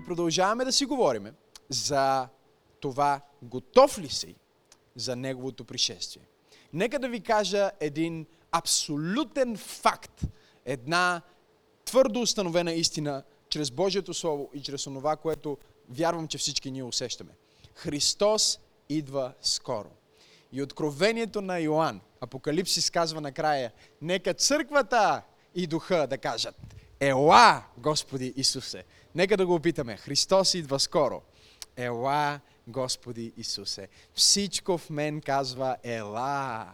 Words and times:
И 0.00 0.04
продължаваме 0.04 0.64
да 0.64 0.72
си 0.72 0.84
говорим 0.84 1.28
за 1.68 2.28
това, 2.80 3.20
готов 3.42 3.98
ли 3.98 4.08
си 4.08 4.34
за 4.96 5.16
Неговото 5.16 5.64
пришествие. 5.64 6.22
Нека 6.72 6.98
да 6.98 7.08
ви 7.08 7.20
кажа 7.20 7.70
един 7.80 8.26
абсолютен 8.52 9.56
факт, 9.56 10.22
една 10.64 11.22
твърдо 11.84 12.20
установена 12.20 12.72
истина 12.72 13.22
чрез 13.48 13.70
Божието 13.70 14.14
Слово 14.14 14.50
и 14.54 14.62
чрез 14.62 14.86
онова, 14.86 15.16
което 15.16 15.58
вярвам, 15.88 16.28
че 16.28 16.38
всички 16.38 16.70
ние 16.70 16.82
усещаме. 16.82 17.32
Христос 17.74 18.58
идва 18.88 19.32
скоро. 19.40 19.90
И 20.52 20.62
откровението 20.62 21.40
на 21.40 21.58
Йоанн, 21.58 22.00
Апокалипсис 22.20 22.90
казва 22.90 23.20
накрая, 23.20 23.72
нека 24.02 24.34
църквата 24.34 25.22
и 25.54 25.66
духа 25.66 26.06
да 26.06 26.18
кажат, 26.18 26.54
Ела, 27.00 27.62
Господи 27.78 28.32
Исусе. 28.36 28.84
Нека 29.14 29.36
да 29.36 29.46
го 29.46 29.54
опитаме. 29.54 29.96
Христос 29.96 30.54
идва 30.54 30.80
скоро. 30.80 31.22
Ела, 31.76 32.40
Господи 32.66 33.32
Исусе. 33.36 33.88
Всичко 34.14 34.78
в 34.78 34.90
мен 34.90 35.20
казва 35.20 35.76
Ела. 35.82 36.66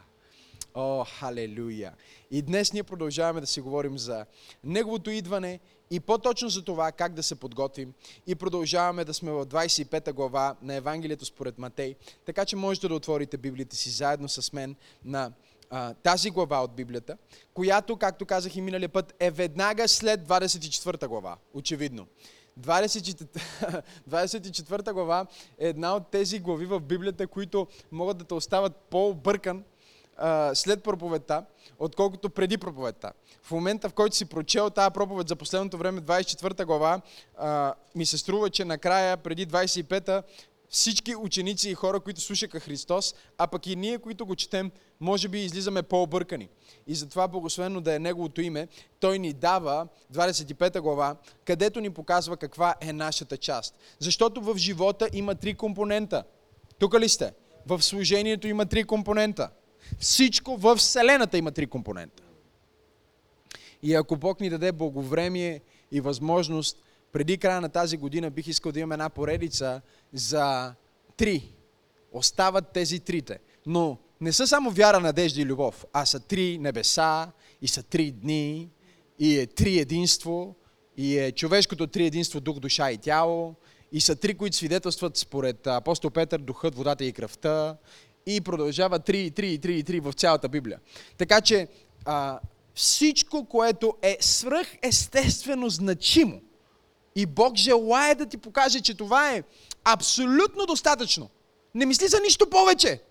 О, 0.75 1.05
халелуя! 1.05 1.93
И 2.31 2.43
днес 2.43 2.73
ние 2.73 2.83
продължаваме 2.83 3.41
да 3.41 3.47
си 3.47 3.61
говорим 3.61 3.99
за 3.99 4.27
Неговото 4.65 5.11
идване 5.11 5.61
и 5.91 6.01
по-точно 6.01 6.49
за 6.49 6.65
това 6.65 6.93
как 6.93 7.15
да 7.15 7.23
се 7.23 7.35
подготвим. 7.35 7.93
И 8.27 8.35
продължаваме 8.35 9.05
да 9.05 9.15
сме 9.15 9.31
в 9.31 9.47
25 9.47 10.13
глава 10.13 10.57
на 10.63 10.75
Евангелието 10.75 11.25
според 11.25 11.59
Матей. 11.59 11.95
Така 12.27 12.45
че 12.45 12.57
можете 12.57 12.89
да 12.89 12.95
отворите 12.95 13.37
Библията 13.37 13.77
си 13.77 13.91
заедно 13.91 14.29
с 14.29 14.53
мен 14.53 14.77
на 15.05 15.33
а, 15.71 15.95
тази 15.95 16.31
глава 16.31 16.63
от 16.63 16.75
Библията, 16.75 17.17
която, 17.55 17.97
както 17.97 18.27
казах 18.27 18.57
и 18.57 18.61
миналия 18.61 18.89
път, 18.89 19.15
е 19.21 19.31
веднага 19.31 19.89
след 19.89 20.21
24 20.21 21.07
глава, 21.07 21.37
очевидно. 21.55 22.07
24 22.61 24.93
глава 24.93 25.27
е 25.59 25.69
една 25.69 25.97
от 25.97 26.11
тези 26.11 26.39
глави 26.39 26.67
в 26.67 26.81
Библията, 26.81 27.27
които 27.27 27.67
могат 27.93 28.19
да 28.19 28.25
те 28.25 28.35
остават 28.35 28.77
по-объркан 28.77 29.65
след 30.55 30.83
проповедта, 30.83 31.45
отколкото 31.79 32.31
преди 32.31 32.59
проповедта. 32.59 33.13
В 33.43 33.51
момента, 33.51 33.89
в 33.89 33.95
който 33.95 34.17
си 34.17 34.25
прочел 34.25 34.71
тази 34.71 34.91
проповед 34.91 35.29
за 35.29 35.37
последното 35.37 35.79
време, 35.79 36.01
24 36.01 36.65
глава, 36.65 37.01
ми 37.95 38.07
се 38.07 38.19
струва, 38.19 38.51
че 38.51 38.65
накрая, 38.65 39.17
преди 39.17 39.47
25-та, 39.47 40.23
всички 40.71 41.17
ученици 41.17 41.71
и 41.71 41.75
хора, 41.75 42.01
които 42.01 42.21
слушаха 42.21 42.61
Христос, 42.61 43.15
а 43.39 43.47
пък 43.47 43.67
и 43.67 43.77
ние, 43.77 43.99
които 43.99 44.27
го 44.27 44.37
четем, 44.37 44.71
може 45.01 45.29
би 45.29 45.41
излизаме 45.41 45.83
по-объркани. 45.83 46.49
И 46.87 46.95
затова 46.95 47.29
благословено 47.29 47.81
да 47.81 47.95
е 47.95 47.99
Неговото 47.99 48.41
име, 48.41 48.69
Той 49.01 49.19
ни 49.19 49.33
дава 49.33 49.89
25 50.15 50.81
глава, 50.81 51.17
където 51.45 51.81
ни 51.81 51.91
показва 51.91 52.37
каква 52.37 52.75
е 52.81 52.93
нашата 52.93 53.37
част. 53.37 53.79
Защото 53.99 54.41
в 54.41 54.57
живота 54.57 55.09
има 55.13 55.35
три 55.35 55.55
компонента. 55.55 56.25
Тук 56.79 57.01
ли 57.01 57.09
сте? 57.09 57.33
В 57.67 57.83
служението 57.83 58.49
има 58.49 58.67
три 58.67 58.85
компонента. 58.85 59.51
Всичко 59.99 60.57
в 60.57 60.77
Вселената 60.77 61.39
има 61.39 61.53
три 61.53 61.67
компонента. 61.67 62.23
И 63.83 63.95
ако 63.95 64.17
Бог 64.17 64.41
ни 64.41 64.51
даде 64.51 64.73
благовремие 64.73 65.61
и 65.93 66.01
възможност, 66.01 66.83
преди 67.13 67.39
края 67.39 67.61
на 67.61 67.69
тази 67.69 67.97
година 67.97 68.31
бих 68.31 68.47
искал 68.47 68.73
да 68.73 68.81
имам 68.81 68.93
една 68.93 69.09
поредица 69.09 69.81
за 70.13 70.75
три. 71.17 71.53
Остават 72.13 72.73
тези 72.73 73.01
трите. 73.01 73.39
Но 73.67 73.99
не 74.21 74.33
са 74.33 74.47
само 74.47 74.71
вяра, 74.71 75.01
надежда 75.01 75.41
и 75.41 75.45
любов, 75.45 75.85
а 75.93 76.07
са 76.07 76.21
три 76.21 76.59
небеса, 76.59 77.33
и 77.63 77.69
са 77.69 77.83
три 77.83 78.11
дни, 78.11 78.71
и 79.19 79.39
е 79.39 79.47
три 79.47 79.79
единство, 79.79 80.55
и 80.97 81.19
е 81.19 81.33
човешкото 81.33 81.87
три 81.87 82.07
единство, 82.07 82.41
дух, 82.41 82.59
душа 82.59 82.93
и 82.93 82.99
тяло, 82.99 83.55
и 83.93 84.01
са 84.01 84.17
три, 84.17 84.35
които 84.35 84.57
свидетелстват 84.57 85.17
според 85.17 85.67
апостол 85.67 86.11
Петър, 86.11 86.39
духът, 86.39 86.75
водата 86.75 87.05
и 87.05 87.13
кръвта, 87.13 87.77
и 88.27 88.41
продължава 88.41 89.01
3, 89.01 89.33
3, 89.33 89.59
3, 89.59 89.85
3 89.85 90.01
в 90.01 90.13
цялата 90.13 90.49
Библия. 90.49 90.81
Така 91.19 91.41
че 91.41 91.69
а, 92.05 92.41
всичко, 92.75 93.45
което 93.45 93.97
е 94.03 94.19
свръхестествено 94.21 95.69
значимо 95.69 96.41
и 97.17 97.27
Бог 97.27 97.57
желая 97.57 98.15
да 98.15 98.27
ти 98.27 98.37
покаже, 98.37 98.81
че 98.81 98.95
това 98.95 99.33
е 99.33 99.43
абсолютно 99.87 100.67
достатъчно. 100.67 101.31
Не 101.75 101.87
мисли 101.87 102.09
за 102.09 102.21
нищо 102.21 102.51
повече. 102.51 103.03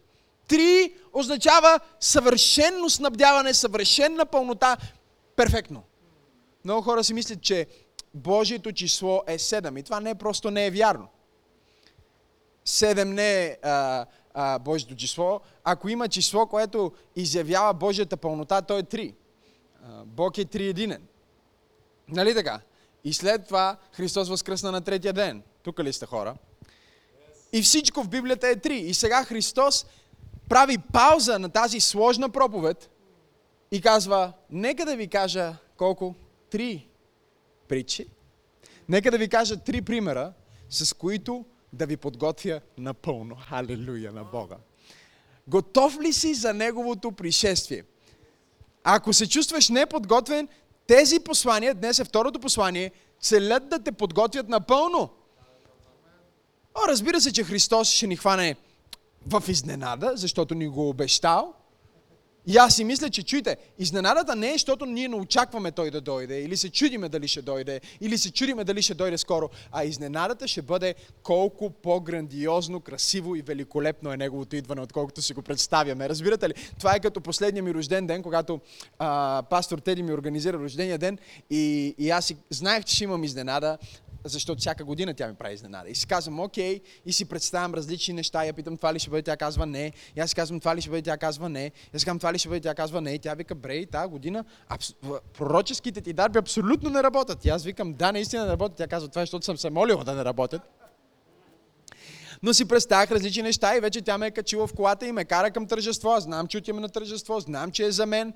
Три 0.48 0.94
означава 1.14 1.80
съвършенно 2.00 2.90
снабдяване, 2.90 3.54
съвършенна 3.54 4.26
пълнота. 4.26 4.78
Перфектно. 5.36 5.84
Много 6.66 6.82
хора 6.82 7.04
си 7.04 7.14
мислят, 7.14 7.42
че 7.42 7.68
Божието 8.14 8.72
число 8.72 9.24
е 9.28 9.38
7 9.38 9.80
и 9.80 9.84
това 9.84 10.00
не 10.00 10.10
е 10.10 10.16
просто 10.16 10.52
не 10.52 10.66
е 10.66 10.72
вярно. 10.72 11.08
7 12.66 13.04
не 13.04 13.46
е 13.46 13.58
а, 13.64 14.06
а, 14.34 14.60
Божието 14.60 14.96
число. 14.96 15.42
Ако 15.64 15.90
има 15.90 16.10
число, 16.10 16.48
което 16.48 16.92
изявява 17.16 17.74
Божията 17.74 18.18
пълнота, 18.18 18.62
то 18.62 18.78
е 18.78 18.84
3. 18.84 19.14
А, 19.84 20.06
Бог 20.06 20.38
е 20.38 20.46
триединен. 20.46 21.08
Нали 22.08 22.34
така? 22.34 22.60
И 23.04 23.14
след 23.14 23.46
това 23.46 23.78
Христос 23.92 24.30
възкръсна 24.30 24.72
на 24.72 24.82
третия 24.82 25.14
ден. 25.14 25.44
Тук 25.64 25.80
ли 25.80 25.94
сте 25.94 26.06
хора? 26.06 26.36
И 27.56 27.62
всичко 27.62 28.04
в 28.04 28.10
Библията 28.10 28.48
е 28.48 28.56
три. 28.56 28.78
И 28.78 28.94
сега 28.94 29.24
Христос 29.24 29.86
прави 30.50 30.78
пауза 30.94 31.40
на 31.40 31.50
тази 31.50 31.80
сложна 31.80 32.30
проповед 32.30 32.90
и 33.72 33.82
казва, 33.82 34.34
нека 34.50 34.86
да 34.86 34.96
ви 34.96 35.08
кажа 35.08 35.56
колко? 35.78 36.16
Три 36.50 36.88
притчи. 37.68 38.08
Нека 38.90 39.12
да 39.12 39.18
ви 39.18 39.30
кажа 39.30 39.58
три 39.58 39.82
примера, 39.82 40.34
с 40.70 40.94
които 40.94 41.46
да 41.74 41.86
ви 41.86 41.98
подготвя 41.98 42.62
напълно. 42.78 43.36
Халелуя 43.50 44.12
на 44.12 44.24
Бога. 44.24 44.56
Готов 45.48 46.00
ли 46.02 46.14
си 46.14 46.34
за 46.34 46.54
Неговото 46.54 47.12
пришествие? 47.12 47.84
Ако 48.84 49.14
се 49.14 49.30
чувстваш 49.30 49.70
неподготвен, 49.70 50.48
тези 50.88 51.20
послания, 51.20 51.74
днес 51.74 52.00
е 52.00 52.04
второто 52.04 52.40
послание, 52.40 52.92
целят 53.22 53.70
да 53.70 53.80
те 53.80 53.92
подготвят 53.92 54.50
напълно. 54.50 55.10
О, 56.76 56.88
разбира 56.88 57.22
се, 57.22 57.34
че 57.34 57.44
Христос 57.44 57.90
ще 57.90 58.08
ни 58.08 58.16
хване 58.16 58.56
в 59.28 59.44
изненада, 59.48 60.12
защото 60.16 60.56
ни 60.56 60.68
го 60.68 60.90
обещал– 60.90 61.54
и 62.48 62.58
аз 62.58 62.76
си 62.76 62.84
мисля, 62.84 63.10
че 63.10 63.24
чуйте, 63.24 63.58
изненадата 63.80 64.36
не 64.36 64.50
е, 64.50 64.54
защото 64.54 64.86
ние 64.86 65.08
не 65.08 65.16
очакваме 65.16 65.72
той 65.72 65.92
да 65.92 66.02
дойде, 66.02 66.42
или 66.42 66.58
се 66.58 66.70
чудиме 66.70 67.10
дали 67.10 67.28
ще 67.28 67.42
дойде, 67.42 67.82
или 68.02 68.18
се 68.18 68.32
чудиме 68.32 68.64
дали 68.64 68.82
ще 68.82 68.94
дойде 68.94 69.18
скоро, 69.18 69.50
а 69.72 69.84
изненадата 69.84 70.48
ще 70.48 70.62
бъде 70.62 70.96
колко 71.24 71.70
по-грандиозно, 71.70 72.80
красиво 72.80 73.36
и 73.36 73.42
великолепно 73.42 74.12
е 74.12 74.18
неговото 74.18 74.56
идване, 74.56 74.82
отколкото 74.82 75.22
си 75.22 75.34
го 75.34 75.42
представяме. 75.42 76.10
Разбирате 76.10 76.50
ли? 76.50 76.54
Това 76.80 76.96
е 76.96 77.00
като 77.00 77.22
последния 77.22 77.64
ми 77.64 77.74
рожден 77.74 78.08
ден, 78.08 78.24
когато 78.24 78.60
а, 79.00 79.44
пастор 79.50 79.80
Теди 79.80 80.04
ми 80.04 80.14
организира 80.14 80.58
рождения 80.58 80.98
ден 80.98 81.18
и, 81.50 81.96
и 81.98 82.10
аз 82.10 82.26
си 82.26 82.38
знаех, 82.50 82.84
че 82.84 82.96
ще 82.96 83.04
имам 83.04 83.24
изненада, 83.24 83.78
защото 84.26 84.60
всяка 84.60 84.86
година 84.86 85.14
тя 85.14 85.28
ми 85.28 85.36
прави 85.36 85.54
изненада. 85.54 85.90
И 85.90 85.96
си 85.96 86.08
казвам, 86.08 86.40
окей, 86.40 86.82
и 87.06 87.14
си 87.14 87.26
представям 87.26 87.74
различни 87.74 88.14
неща, 88.14 88.46
я 88.46 88.54
питам, 88.54 88.78
това 88.78 88.94
ли 88.94 89.00
ще 89.00 89.10
бъде, 89.10 89.22
тя 89.22 89.38
казва 89.38 89.66
не. 89.66 89.92
И 90.16 90.20
аз 90.20 90.30
си 90.30 90.36
казвам, 90.36 90.60
това 90.60 90.76
ли 90.76 90.82
ще 90.82 90.90
бъде, 90.90 91.02
тя 91.02 91.18
казва 91.18 91.50
не. 91.50 91.66
И 91.66 91.72
аз 91.94 92.02
си 92.02 92.06
казвам, 92.06 92.20
това 92.20 92.34
ли 92.34 92.40
ще 92.40 92.50
бъде, 92.50 92.62
тя 92.62 92.76
казва 92.76 93.02
не. 93.02 93.12
И 93.12 93.20
тя 93.20 93.34
вика, 93.34 93.56
бре, 93.56 93.86
тази 93.86 94.10
година 94.10 94.46
абс... 94.70 94.94
пророческите 95.38 96.02
ти 96.02 96.14
дарби 96.14 96.40
абсолютно 96.40 96.90
не 96.90 97.04
работят. 97.04 97.46
И 97.46 97.50
аз 97.50 97.64
викам, 97.64 97.94
да, 97.94 98.12
наистина 98.12 98.46
не 98.46 98.52
работят. 98.52 98.78
Тя 98.78 98.88
казва, 98.88 99.10
това 99.10 99.22
е, 99.22 99.26
защото 99.26 99.46
съм 99.46 99.58
се 99.58 99.70
молила 99.70 100.04
да 100.04 100.16
не 100.16 100.26
работят 100.26 100.62
но 102.44 102.54
си 102.54 102.66
представях 102.66 103.12
различни 103.12 103.44
неща 103.44 103.78
и 103.78 103.80
вече 103.80 104.02
тя 104.02 104.18
ме 104.18 104.28
е 104.28 104.32
качила 104.32 104.68
в 104.68 104.74
колата 104.74 105.08
и 105.08 105.12
ме 105.12 105.26
кара 105.26 105.52
към 105.52 105.68
тържество. 105.68 106.10
Аз 106.10 106.24
знам, 106.24 106.48
че 106.48 106.58
отиваме 106.58 106.82
на 106.82 106.90
тържество, 106.90 107.40
знам, 107.40 107.72
че 107.72 107.86
е 107.86 107.92
за 107.92 108.06
мен 108.06 108.34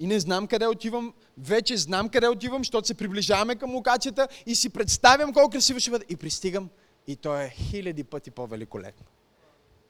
и 0.00 0.06
не 0.06 0.20
знам 0.20 0.46
къде 0.46 0.66
отивам. 0.66 1.14
Вече 1.38 1.76
знам 1.76 2.08
къде 2.08 2.28
отивам, 2.28 2.60
защото 2.60 2.86
се 2.86 2.94
приближаваме 2.94 3.56
към 3.56 3.74
локацията 3.74 4.28
и 4.46 4.54
си 4.54 4.68
представям 4.68 5.32
колко 5.32 5.50
красиво 5.50 5.80
ще 5.80 5.90
бъде. 5.90 6.04
И 6.08 6.16
пристигам 6.16 6.68
и 7.06 7.16
то 7.16 7.36
е 7.36 7.48
хиляди 7.48 8.04
пъти 8.04 8.30
по-великолепно. 8.30 9.06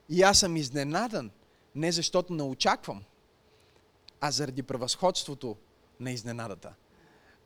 И 0.09 0.21
аз 0.21 0.39
съм 0.39 0.57
изненадан, 0.57 1.31
не 1.75 1.91
защото 1.91 2.33
не 2.33 2.43
очаквам, 2.43 3.03
а 4.21 4.31
заради 4.31 4.63
превъзходството 4.63 5.55
на 5.99 6.11
изненадата. 6.11 6.73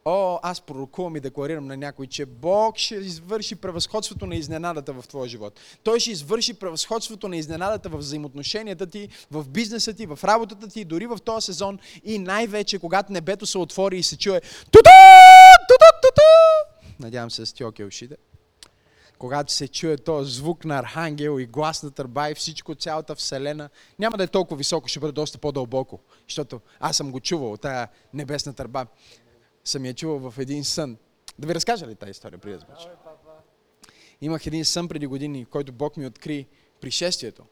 О, 0.08 0.40
аз 0.44 0.62
пророкувам 0.62 1.16
и 1.16 1.20
декларирам 1.20 1.68
на 1.68 1.78
някой, 1.78 2.08
че 2.08 2.26
Бог 2.26 2.78
ще 2.78 2.96
извърши 2.96 3.56
превъзходството 3.56 4.26
на 4.26 4.36
изненадата 4.36 4.94
в 4.94 5.08
твоя 5.08 5.30
живот. 5.30 5.60
Той 5.84 6.00
ще 6.00 6.12
извърши 6.12 6.54
превъзходството 6.54 7.28
на 7.28 7.38
изненадата 7.38 7.90
в 7.90 7.98
взаимоотношенията 7.98 8.88
ти, 8.88 9.10
в 9.32 9.48
бизнеса 9.50 9.94
ти, 9.94 10.06
в 10.06 10.20
работата 10.24 10.68
ти, 10.68 10.86
дори 10.86 11.08
в 11.08 11.18
този 11.26 11.46
сезон 11.46 11.80
и 12.04 12.20
най-вече, 12.20 12.80
когато 12.80 13.14
небето 13.14 13.46
се 13.46 13.58
отвори 13.58 13.98
и 13.98 14.04
се 14.04 14.18
чуе 14.18 14.42
ту 14.72 14.80
Надявам 17.00 17.32
се 17.32 17.46
сте 17.46 17.66
окей 17.66 17.86
ушите. 17.86 18.16
Когато 19.18 19.54
се 19.54 19.68
чуе 19.68 19.98
този 19.98 20.34
звук 20.34 20.66
на 20.66 20.80
архангел 20.80 21.40
и 21.40 21.46
глас 21.46 21.84
на 21.84 21.92
търба 21.92 22.30
и 22.30 22.36
всичко, 22.36 22.76
цялата 22.76 23.16
вселена, 23.16 23.70
няма 24.00 24.18
да 24.18 24.24
е 24.24 24.28
толкова 24.28 24.58
високо, 24.58 24.88
ще 24.88 25.00
бъде 25.00 25.12
доста 25.12 25.38
по-дълбоко, 25.38 26.00
защото 26.28 26.62
аз 26.80 26.98
съм 26.98 27.12
го 27.12 27.20
чувал, 27.20 27.58
тая 27.58 27.88
небесна 28.14 28.54
търба 28.54 28.86
съм 29.66 29.86
я 29.86 29.94
чувал 29.94 30.32
в 30.32 30.40
един 30.40 30.64
сън. 30.64 30.98
Да 31.40 31.48
ви 31.48 31.56
разкажа 31.56 31.88
ли 31.88 31.96
тази 31.96 32.12
история 32.12 32.40
преди 32.40 32.58
да 32.58 32.66
Имах 34.22 34.46
един 34.46 34.66
сън 34.66 34.88
преди 34.88 35.08
години, 35.08 35.46
който 35.46 35.72
Бог 35.72 35.98
ми 35.98 36.06
откри 36.06 36.48
пришествието. 36.82 37.44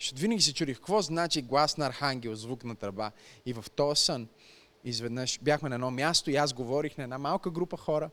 Защото 0.00 0.20
винаги 0.20 0.42
се 0.42 0.54
чудих, 0.54 0.76
какво 0.76 1.02
значи 1.02 1.42
глас 1.42 1.76
на 1.76 1.86
архангел, 1.86 2.34
звук 2.34 2.64
на 2.64 2.76
тръба. 2.76 3.12
И 3.46 3.52
в 3.52 3.64
този 3.74 4.04
сън, 4.04 4.28
изведнъж 4.84 5.38
бяхме 5.42 5.68
на 5.68 5.74
едно 5.74 5.90
място 5.90 6.30
и 6.30 6.36
аз 6.36 6.52
говорих 6.52 6.98
на 6.98 7.04
една 7.04 7.18
малка 7.18 7.50
група 7.50 7.76
хора 7.76 8.10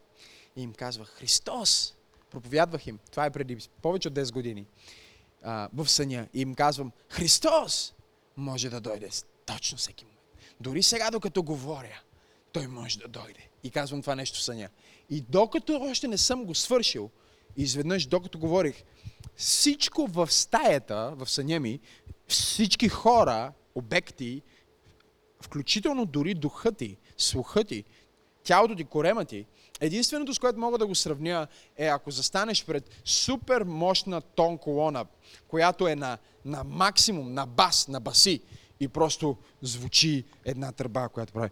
и 0.56 0.62
им 0.62 0.74
казвах, 0.74 1.08
Христос! 1.08 1.96
Проповядвах 2.32 2.88
им. 2.88 3.00
Това 3.12 3.26
е 3.26 3.32
преди 3.32 3.58
повече 3.82 4.08
от 4.08 4.14
10 4.14 4.34
години. 4.34 4.66
А, 5.44 5.70
в 5.74 5.90
съня. 5.90 6.28
И 6.34 6.42
им 6.42 6.56
казвам, 6.56 6.92
Христос 7.10 7.94
може 8.38 8.70
да 8.70 8.82
дойде 8.82 9.10
точно 9.46 9.78
всеки 9.78 10.06
момент. 10.06 10.22
Дори 10.60 10.84
сега, 10.84 11.12
докато 11.12 11.44
говоря, 11.44 12.02
той 12.52 12.68
може 12.68 13.00
да 13.00 13.08
дойде. 13.08 13.50
И 13.64 13.72
казвам 13.72 14.02
това 14.02 14.16
нещо 14.16 14.40
в 14.40 14.44
съня. 14.44 14.70
И 15.10 15.22
докато 15.22 15.82
още 15.82 16.08
не 16.08 16.18
съм 16.18 16.46
го 16.46 16.56
свършил, 16.56 17.10
изведнъж, 17.58 18.06
докато 18.06 18.40
говорих, 18.40 18.84
всичко 19.36 20.08
в 20.08 20.32
стаята, 20.32 21.14
в 21.16 21.30
съня 21.30 21.60
ми, 21.60 21.80
всички 22.28 22.90
хора, 22.90 23.54
обекти, 23.76 24.42
включително 25.42 26.06
дори 26.06 26.34
духът 26.34 26.78
ти, 26.78 26.98
слухът 27.18 27.68
ти, 27.68 27.84
тялото 28.44 28.76
ти, 28.76 28.84
корема 28.84 29.26
ти, 29.26 29.46
единственото, 29.80 30.34
с 30.34 30.40
което 30.40 30.60
мога 30.60 30.78
да 30.78 30.88
го 30.88 30.96
сравня 30.96 31.48
е 31.78 31.86
ако 31.86 32.12
застанеш 32.12 32.66
пред 32.66 32.90
супер 33.06 33.64
мощна 33.64 34.22
тон 34.22 34.58
колона, 34.58 35.06
която 35.48 35.88
е 35.88 35.96
на, 35.96 36.18
на 36.46 36.64
максимум, 36.64 37.34
на 37.34 37.46
бас, 37.46 37.88
на 37.88 38.00
баси 38.00 38.42
и 38.80 38.88
просто 38.88 39.38
звучи 39.62 40.26
една 40.46 40.72
тръба, 40.72 41.10
която 41.10 41.34
прави 41.34 41.50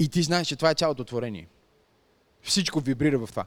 и 0.00 0.08
ти 0.08 0.22
знаеш, 0.22 0.46
че 0.46 0.56
това 0.56 0.70
е 0.70 0.74
цялото 0.74 1.04
творение. 1.04 1.48
Всичко 2.42 2.80
вибрира 2.80 3.18
в 3.18 3.28
това. 3.30 3.44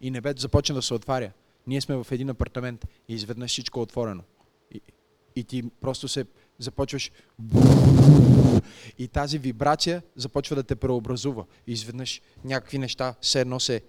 И 0.00 0.10
небето 0.10 0.40
започна 0.40 0.74
да 0.74 0.82
се 0.82 0.94
отваря. 0.94 1.32
Ние 1.66 1.80
сме 1.80 1.96
в 1.96 2.06
един 2.10 2.30
апартамент 2.30 2.86
и 3.08 3.14
изведнъж 3.14 3.50
всичко 3.50 3.80
е 3.80 3.82
отворено. 3.82 4.22
И, 4.74 4.80
и 5.36 5.44
ти 5.44 5.64
просто 5.80 6.08
се 6.08 6.24
започваш 6.58 7.10
и 8.98 9.08
тази 9.08 9.38
вибрация 9.38 10.02
започва 10.16 10.56
да 10.56 10.62
те 10.62 10.76
преобразува. 10.76 11.44
И 11.66 11.72
изведнъж 11.72 12.22
някакви 12.44 12.78
неща 12.78 13.14
все 13.20 13.40
едно 13.40 13.60
се, 13.60 13.82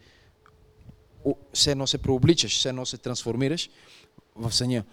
все 1.53 1.71
едно 1.71 1.87
се 1.87 1.97
преобличаш, 1.97 2.57
все 2.57 2.69
едно 2.69 2.85
се 2.85 2.97
трансформираш 2.97 3.69
в 4.35 4.51
съня. 4.51 4.83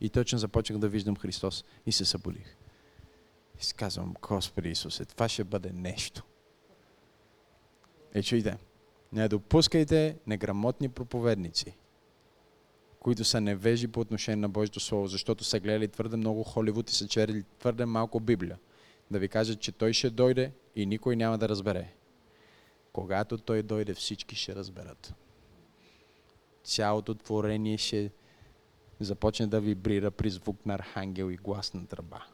И 0.00 0.08
точно 0.08 0.38
започнах 0.38 0.78
да 0.78 0.88
виждам 0.88 1.16
Христос 1.16 1.64
и 1.86 1.92
се 1.92 2.04
събудих. 2.04 2.56
И 3.60 3.64
си 3.64 3.74
казвам, 3.74 4.14
Господи 4.22 4.68
Исусе, 4.68 5.04
това 5.04 5.28
ще 5.28 5.44
бъде 5.44 5.72
нещо. 5.72 6.22
Е, 8.14 8.22
чуйте, 8.22 8.58
не 9.12 9.28
допускайте 9.28 10.16
неграмотни 10.26 10.88
проповедници, 10.88 11.76
които 13.00 13.24
са 13.24 13.40
невежи 13.40 13.88
по 13.88 14.00
отношение 14.00 14.36
на 14.36 14.48
Божието 14.48 14.80
Слово, 14.80 15.06
защото 15.06 15.44
са 15.44 15.60
гледали 15.60 15.88
твърде 15.88 16.16
много 16.16 16.42
Холивуд 16.42 16.90
и 16.90 16.94
са 16.94 17.08
черили 17.08 17.44
твърде 17.58 17.86
малко 17.86 18.20
Библия, 18.20 18.58
да 19.10 19.18
ви 19.18 19.28
кажат, 19.28 19.60
че 19.60 19.72
Той 19.72 19.92
ще 19.92 20.10
дойде 20.10 20.52
и 20.76 20.86
никой 20.86 21.16
няма 21.16 21.38
да 21.38 21.48
разбере. 21.48 21.92
Когато 22.92 23.38
Той 23.38 23.62
дойде, 23.62 23.94
всички 23.94 24.36
ще 24.36 24.54
разберат. 24.54 25.14
Цялото 26.64 27.14
творение 27.14 27.78
ще 27.78 28.10
започне 29.04 29.46
да 29.46 29.60
вибрира 29.60 30.10
при 30.10 30.30
звук 30.30 30.66
на 30.66 30.74
архангел 30.74 31.30
и 31.30 31.36
глас 31.36 31.74
на 31.74 31.86
тръба. 31.86 32.24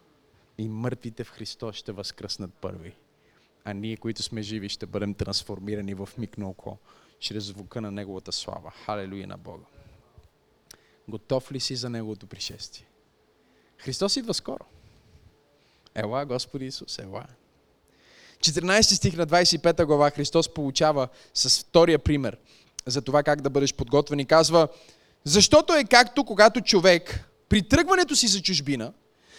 И 0.58 0.68
мъртвите 0.68 1.24
в 1.24 1.30
Христос 1.30 1.76
ще 1.76 1.92
възкръснат 1.92 2.54
първи. 2.54 2.94
А 3.64 3.72
ние, 3.72 3.96
които 3.96 4.22
сме 4.22 4.42
живи, 4.42 4.68
ще 4.68 4.86
бъдем 4.86 5.14
трансформирани 5.14 5.94
в 5.94 6.08
миг 6.18 6.38
на 6.38 6.48
око, 6.48 6.78
чрез 7.20 7.44
звука 7.44 7.80
на 7.80 7.90
Неговата 7.90 8.32
слава. 8.32 8.70
Халелуя 8.70 9.26
на 9.26 9.38
Бога. 9.38 9.64
Готов 11.08 11.52
ли 11.52 11.60
си 11.60 11.76
за 11.76 11.90
Неговото 11.90 12.26
пришествие? 12.26 12.86
Христос 13.78 14.16
идва 14.16 14.34
скоро. 14.34 14.64
Ела, 15.94 16.26
Господи 16.26 16.66
Исус, 16.66 16.98
ела. 16.98 17.26
14 18.38 18.82
стих 18.82 19.16
на 19.16 19.26
25 19.26 19.84
глава 19.84 20.10
Христос 20.10 20.54
получава 20.54 21.08
с 21.34 21.60
втория 21.60 21.98
пример 21.98 22.36
за 22.86 23.02
това 23.02 23.22
как 23.22 23.40
да 23.40 23.50
бъдеш 23.50 23.74
подготвен 23.74 24.18
и 24.18 24.26
казва, 24.26 24.68
защото 25.24 25.74
е 25.74 25.84
както 25.84 26.24
когато 26.24 26.60
човек 26.60 27.28
при 27.48 27.68
тръгването 27.68 28.16
си 28.16 28.26
за 28.26 28.42
чужбина 28.42 28.92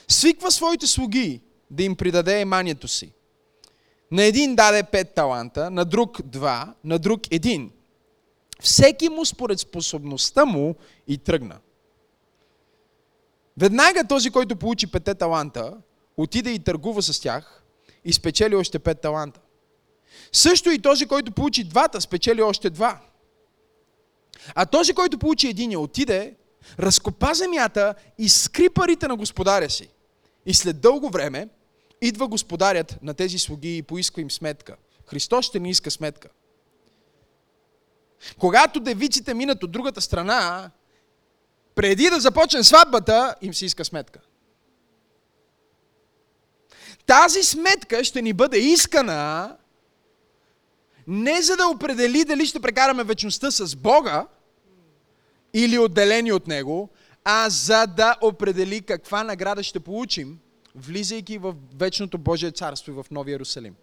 свиква 0.07 0.51
своите 0.51 0.87
слуги 0.87 1.41
да 1.71 1.83
им 1.83 1.95
придаде 1.95 2.41
еманието 2.41 2.87
си. 2.87 3.13
На 4.11 4.23
един 4.23 4.55
даде 4.55 4.83
пет 4.83 5.13
таланта, 5.13 5.71
на 5.71 5.85
друг 5.85 6.21
два, 6.21 6.73
на 6.83 6.99
друг 6.99 7.21
един. 7.31 7.71
Всеки 8.59 9.09
му 9.09 9.25
според 9.25 9.59
способността 9.59 10.45
му 10.45 10.75
и 11.07 11.17
тръгна. 11.17 11.57
Веднага 13.57 14.03
този, 14.07 14.29
който 14.29 14.55
получи 14.55 14.87
пете 14.87 15.15
таланта, 15.15 15.77
отиде 16.17 16.51
и 16.51 16.59
търгува 16.59 17.01
с 17.01 17.19
тях 17.19 17.63
и 18.05 18.13
спечели 18.13 18.55
още 18.55 18.79
пет 18.79 19.01
таланта. 19.01 19.39
Също 20.31 20.69
и 20.69 20.79
този, 20.79 21.05
който 21.05 21.31
получи 21.31 21.63
двата, 21.63 22.01
спечели 22.01 22.41
още 22.41 22.69
два. 22.69 23.01
А 24.55 24.65
този, 24.65 24.93
който 24.93 25.17
получи 25.17 25.47
единия, 25.47 25.79
отиде, 25.79 26.35
разкопа 26.79 27.33
земята 27.33 27.95
и 28.17 28.29
скри 28.29 28.69
парите 28.69 29.07
на 29.07 29.15
господаря 29.15 29.69
си. 29.69 29.89
И 30.45 30.53
след 30.53 30.81
дълго 30.81 31.09
време 31.09 31.47
идва 32.01 32.27
господарят 32.27 32.97
на 33.01 33.13
тези 33.13 33.39
слуги 33.39 33.77
и 33.77 33.83
поиска 33.83 34.21
им 34.21 34.31
сметка. 34.31 34.75
Христос 35.05 35.45
ще 35.45 35.59
ни 35.59 35.69
иска 35.69 35.91
сметка. 35.91 36.29
Когато 38.39 38.79
девиците 38.79 39.33
минат 39.33 39.63
от 39.63 39.71
другата 39.71 40.01
страна, 40.01 40.71
преди 41.75 42.09
да 42.09 42.19
започне 42.19 42.63
сватбата, 42.63 43.35
им 43.41 43.53
се 43.53 43.65
иска 43.65 43.85
сметка. 43.85 44.19
Тази 47.05 47.43
сметка 47.43 48.03
ще 48.03 48.21
ни 48.21 48.33
бъде 48.33 48.57
искана 48.57 49.55
не 51.07 51.41
за 51.41 51.57
да 51.57 51.67
определи 51.67 52.25
дали 52.25 52.45
ще 52.45 52.59
прекараме 52.59 53.03
вечността 53.03 53.51
с 53.51 53.75
Бога 53.75 54.27
или 55.53 55.79
отделени 55.79 56.31
от 56.31 56.47
Него, 56.47 56.89
а 57.23 57.49
за 57.49 57.85
да 57.87 58.15
определи 58.21 58.81
каква 58.81 59.23
награда 59.23 59.63
ще 59.63 59.79
получим, 59.79 60.39
влизайки 60.75 61.37
в 61.37 61.55
вечното 61.75 62.17
Божие 62.17 62.51
царство 62.51 62.91
и 62.91 62.95
в 62.95 63.05
Новия 63.11 63.33
Иерусалим. 63.33 63.75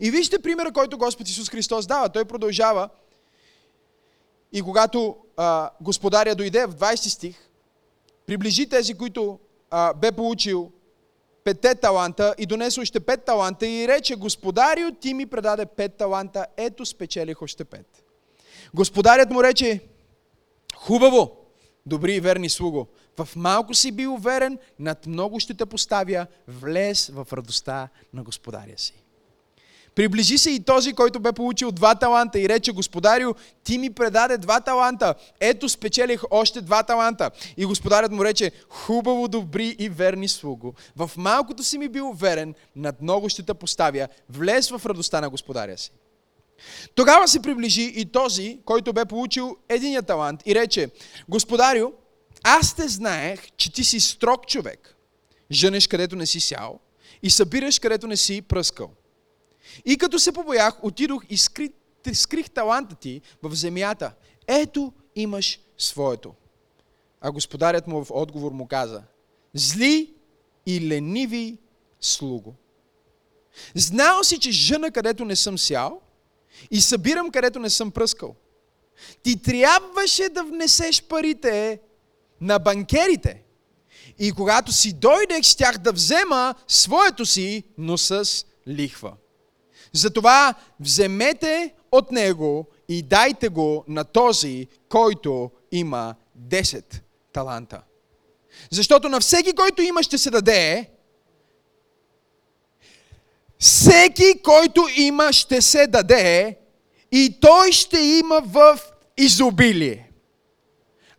И 0.00 0.10
вижте 0.10 0.38
примера, 0.38 0.72
който 0.72 0.98
Господ 0.98 1.28
Исус 1.28 1.50
Христос 1.50 1.86
дава. 1.86 2.08
Той 2.08 2.24
продължава 2.24 2.88
и 4.52 4.62
когато 4.62 5.16
а, 5.36 5.70
господаря 5.80 6.34
дойде 6.34 6.66
в 6.66 6.74
20 6.74 6.94
стих, 6.94 7.36
приближи 8.26 8.68
тези, 8.68 8.94
които 8.94 9.38
а, 9.70 9.94
бе 9.94 10.12
получил 10.12 10.72
петте 11.44 11.74
таланта 11.74 12.34
и 12.38 12.46
донесе 12.46 12.80
още 12.80 13.00
пет 13.00 13.24
таланта 13.24 13.66
и 13.66 13.88
рече, 13.88 14.16
господарио, 14.16 14.90
ти 15.00 15.14
ми 15.14 15.26
предаде 15.26 15.66
пет 15.66 15.94
таланта, 15.94 16.46
ето 16.56 16.86
спечелих 16.86 17.42
още 17.42 17.64
пет. 17.64 18.02
Господарят 18.74 19.30
му 19.30 19.42
рече, 19.42 19.80
хубаво, 20.76 21.36
добри 21.86 22.14
и 22.14 22.20
верни 22.20 22.48
слуго, 22.48 22.86
в 23.18 23.28
малко 23.36 23.74
си 23.74 23.92
бил 23.92 24.16
верен, 24.16 24.58
над 24.78 25.06
много 25.06 25.40
ще 25.40 25.54
те 25.54 25.66
поставя, 25.66 26.26
влез 26.48 27.08
в 27.08 27.26
радостта 27.32 27.88
на 28.12 28.22
господаря 28.22 28.78
си. 28.78 28.94
Приближи 29.98 30.38
се 30.38 30.50
и 30.50 30.60
този, 30.60 30.92
който 30.92 31.20
бе 31.20 31.32
получил 31.32 31.72
два 31.72 31.94
таланта 31.94 32.40
и 32.40 32.48
рече, 32.48 32.72
господарю, 32.72 33.34
ти 33.64 33.78
ми 33.78 33.90
предаде 33.90 34.38
два 34.38 34.60
таланта. 34.60 35.14
Ето 35.40 35.68
спечелих 35.68 36.22
още 36.30 36.60
два 36.60 36.82
таланта. 36.82 37.30
И 37.56 37.66
господарят 37.66 38.12
му 38.12 38.24
рече, 38.24 38.52
хубаво, 38.68 39.28
добри 39.28 39.76
и 39.78 39.88
верни 39.88 40.28
слуго. 40.28 40.74
В 40.96 41.10
малкото 41.16 41.64
си 41.64 41.78
ми 41.78 41.88
бил 41.88 42.12
верен, 42.12 42.54
над 42.76 43.02
много 43.02 43.28
ще 43.28 43.42
те 43.42 43.54
поставя. 43.54 44.08
Влез 44.30 44.70
в 44.70 44.86
радостта 44.86 45.20
на 45.20 45.30
господаря 45.30 45.78
си. 45.78 45.92
Тогава 46.94 47.28
се 47.28 47.42
приближи 47.42 47.92
и 47.96 48.04
този, 48.04 48.58
който 48.64 48.92
бе 48.92 49.04
получил 49.04 49.56
единия 49.68 50.02
талант 50.02 50.42
и 50.46 50.54
рече, 50.54 50.90
Господарю, 51.28 51.92
аз 52.44 52.74
те 52.74 52.88
знаех, 52.88 53.40
че 53.56 53.72
ти 53.72 53.84
си 53.84 54.00
строг 54.00 54.46
човек, 54.46 54.96
женеш 55.50 55.86
където 55.86 56.16
не 56.16 56.26
си 56.26 56.40
сял 56.40 56.80
и 57.22 57.30
събираш 57.30 57.78
където 57.78 58.06
не 58.06 58.16
си 58.16 58.42
пръскал. 58.42 58.90
И 59.84 59.98
като 59.98 60.18
се 60.18 60.32
побоях, 60.32 60.84
отидох 60.84 61.24
и 61.28 61.36
скрих, 61.36 61.70
скрих 62.12 62.50
таланта 62.50 62.94
ти 62.94 63.20
в 63.42 63.54
земята. 63.54 64.12
Ето 64.46 64.92
имаш 65.16 65.60
своето. 65.78 66.34
А 67.20 67.30
господарят 67.30 67.86
му 67.86 68.04
в 68.04 68.10
отговор 68.10 68.52
му 68.52 68.66
каза, 68.66 69.02
зли 69.54 70.14
и 70.66 70.88
лениви 70.88 71.58
слуго. 72.00 72.54
Знал 73.74 74.24
си, 74.24 74.38
че 74.38 74.50
жена 74.50 74.90
където 74.90 75.24
не 75.24 75.36
съм 75.36 75.58
сял 75.58 76.00
и 76.70 76.80
събирам 76.80 77.30
където 77.30 77.58
не 77.58 77.70
съм 77.70 77.90
пръскал. 77.90 78.34
Ти 79.22 79.42
трябваше 79.42 80.28
да 80.28 80.44
внесеш 80.44 81.02
парите 81.02 81.80
на 82.40 82.58
банкерите 82.58 83.42
И 84.18 84.32
когато 84.32 84.72
си 84.72 84.92
дойдех, 84.92 85.42
щях 85.42 85.78
да 85.78 85.92
взема 85.92 86.54
своето 86.68 87.26
си, 87.26 87.64
но 87.78 87.98
с 87.98 88.44
лихва. 88.68 89.12
Затова 89.92 90.54
вземете 90.80 91.74
от 91.92 92.12
него 92.12 92.66
и 92.88 93.02
дайте 93.02 93.48
го 93.48 93.84
на 93.88 94.04
този, 94.04 94.66
който 94.88 95.50
има 95.72 96.14
10 96.48 97.00
таланта. 97.32 97.82
Защото 98.70 99.08
на 99.08 99.20
всеки, 99.20 99.52
който 99.52 99.82
има, 99.82 100.02
ще 100.02 100.18
се 100.18 100.30
даде. 100.30 100.90
Всеки, 103.58 104.42
който 104.44 104.88
има, 104.96 105.32
ще 105.32 105.62
се 105.62 105.86
даде 105.86 106.58
и 107.12 107.38
той 107.40 107.72
ще 107.72 108.00
има 108.00 108.42
в 108.44 108.80
изобилие. 109.16 110.10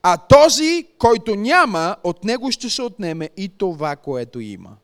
А 0.03 0.17
този, 0.17 0.87
който 0.97 1.35
няма, 1.35 1.95
от 2.03 2.23
него 2.23 2.51
ще 2.51 2.69
се 2.69 2.81
отнеме 2.81 3.29
и 3.37 3.49
това, 3.57 3.95
което 3.95 4.39
има. 4.39 4.77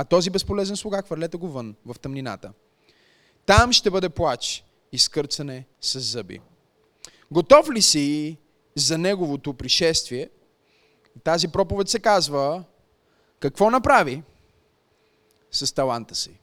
А 0.00 0.04
този 0.04 0.30
безполезен 0.30 0.76
слуга, 0.76 1.02
хвърлете 1.02 1.36
го 1.36 1.48
вън, 1.48 1.76
в 1.86 1.98
тъмнината. 1.98 2.52
Там 3.46 3.72
ще 3.72 3.90
бъде 3.90 4.08
плач 4.08 4.64
и 4.92 4.98
скърцане 4.98 5.66
с 5.80 6.00
зъби. 6.00 6.40
Готов 7.30 7.70
ли 7.70 7.82
си 7.82 8.36
за 8.76 8.98
неговото 8.98 9.54
пришествие? 9.54 10.30
Тази 11.24 11.48
проповед 11.48 11.88
се 11.88 11.98
казва 11.98 12.64
какво 13.40 13.70
направи 13.70 14.22
с 15.50 15.74
таланта 15.74 16.14
си. 16.14 16.40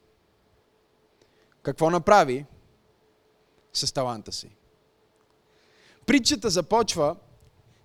Какво 1.62 1.90
направи 1.90 2.46
с 3.74 3.94
таланта 3.94 4.32
си. 4.32 4.50
Притчата 6.06 6.50
започва 6.50 7.16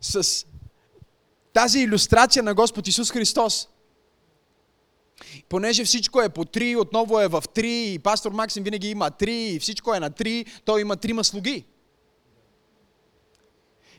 с 0.00 0.46
тази 1.52 1.80
иллюстрация 1.80 2.42
на 2.42 2.54
Господ 2.54 2.88
Исус 2.88 3.10
Христос. 3.10 3.68
Понеже 5.48 5.84
всичко 5.84 6.22
е 6.22 6.28
по 6.28 6.44
три, 6.44 6.76
отново 6.76 7.20
е 7.20 7.28
в 7.28 7.44
три, 7.54 7.92
и 7.92 7.98
пастор 7.98 8.32
Максим 8.32 8.64
винаги 8.64 8.90
има 8.90 9.10
три, 9.10 9.34
и 9.34 9.58
всичко 9.58 9.94
е 9.94 10.00
на 10.00 10.10
три, 10.10 10.46
той 10.64 10.80
има 10.80 10.96
трима 10.96 11.24
слуги. 11.24 11.64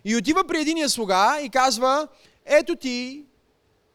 И 0.06 0.16
отива 0.16 0.44
при 0.48 0.62
единия 0.62 0.90
слуга 0.90 1.42
и 1.42 1.50
казва, 1.50 2.08
ето 2.46 2.75
ти 2.75 3.25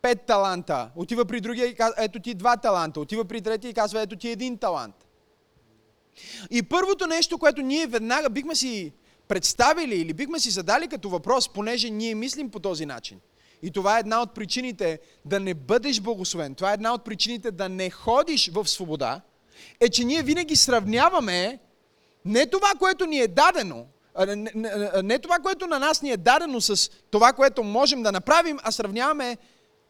пет 0.02 0.26
таланта. 0.26 0.90
Отива 0.96 1.24
при 1.24 1.40
другия 1.40 1.66
и 1.66 1.74
казва, 1.74 1.94
ето 1.98 2.20
ти 2.20 2.34
два 2.34 2.56
таланта. 2.56 3.00
Отива 3.00 3.24
при 3.24 3.40
третия 3.40 3.70
и 3.70 3.74
казва, 3.74 4.00
ето 4.00 4.16
ти 4.16 4.28
един 4.28 4.58
талант. 4.58 4.94
И 6.50 6.62
първото 6.62 7.06
нещо, 7.06 7.38
което 7.38 7.62
ние 7.62 7.86
веднага 7.86 8.30
бихме 8.30 8.54
си 8.54 8.92
представили 9.28 9.96
или 9.96 10.12
бихме 10.12 10.40
си 10.40 10.50
задали 10.50 10.88
като 10.88 11.08
въпрос, 11.08 11.48
понеже 11.48 11.90
ние 11.90 12.14
мислим 12.14 12.50
по 12.50 12.60
този 12.60 12.86
начин. 12.86 13.20
И 13.62 13.70
това 13.70 13.96
е 13.96 14.00
една 14.00 14.22
от 14.22 14.34
причините 14.34 14.98
да 15.24 15.40
не 15.40 15.54
бъдеш 15.54 16.00
благословен. 16.00 16.54
Това 16.54 16.70
е 16.70 16.74
една 16.74 16.94
от 16.94 17.04
причините 17.04 17.50
да 17.50 17.68
не 17.68 17.90
ходиш 17.90 18.50
в 18.52 18.68
свобода. 18.68 19.20
Е, 19.80 19.88
че 19.88 20.04
ние 20.04 20.22
винаги 20.22 20.56
сравняваме 20.56 21.58
не 22.24 22.46
това, 22.46 22.72
което 22.78 23.06
ни 23.06 23.20
е 23.20 23.28
дадено, 23.28 23.86
не, 24.26 24.52
не, 25.02 25.18
това, 25.18 25.38
което 25.38 25.66
на 25.66 25.78
нас 25.78 26.02
ни 26.02 26.10
е 26.10 26.16
дадено 26.16 26.60
с 26.60 26.90
това, 27.10 27.32
което 27.32 27.62
можем 27.62 28.02
да 28.02 28.12
направим, 28.12 28.58
а 28.62 28.72
сравняваме 28.72 29.36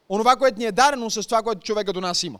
онова, 0.09 0.35
което 0.35 0.59
ни 0.59 0.65
е 0.65 0.71
дадено 0.71 1.09
с 1.09 1.23
това, 1.23 1.43
което 1.43 1.61
човека 1.61 1.93
до 1.93 2.01
нас 2.01 2.23
има. 2.23 2.39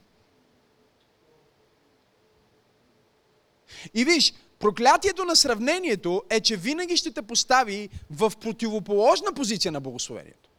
И 3.94 4.06
виж, 4.06 4.34
проклятието 4.60 5.26
на 5.26 5.36
сравнението 5.36 6.24
е, 6.30 6.40
че 6.40 6.58
винаги 6.58 6.98
ще 6.98 7.12
те 7.12 7.22
постави 7.22 7.90
в 8.12 8.34
противоположна 8.42 9.34
позиция 9.34 9.72
на 9.72 9.82
благословението. 9.82 10.50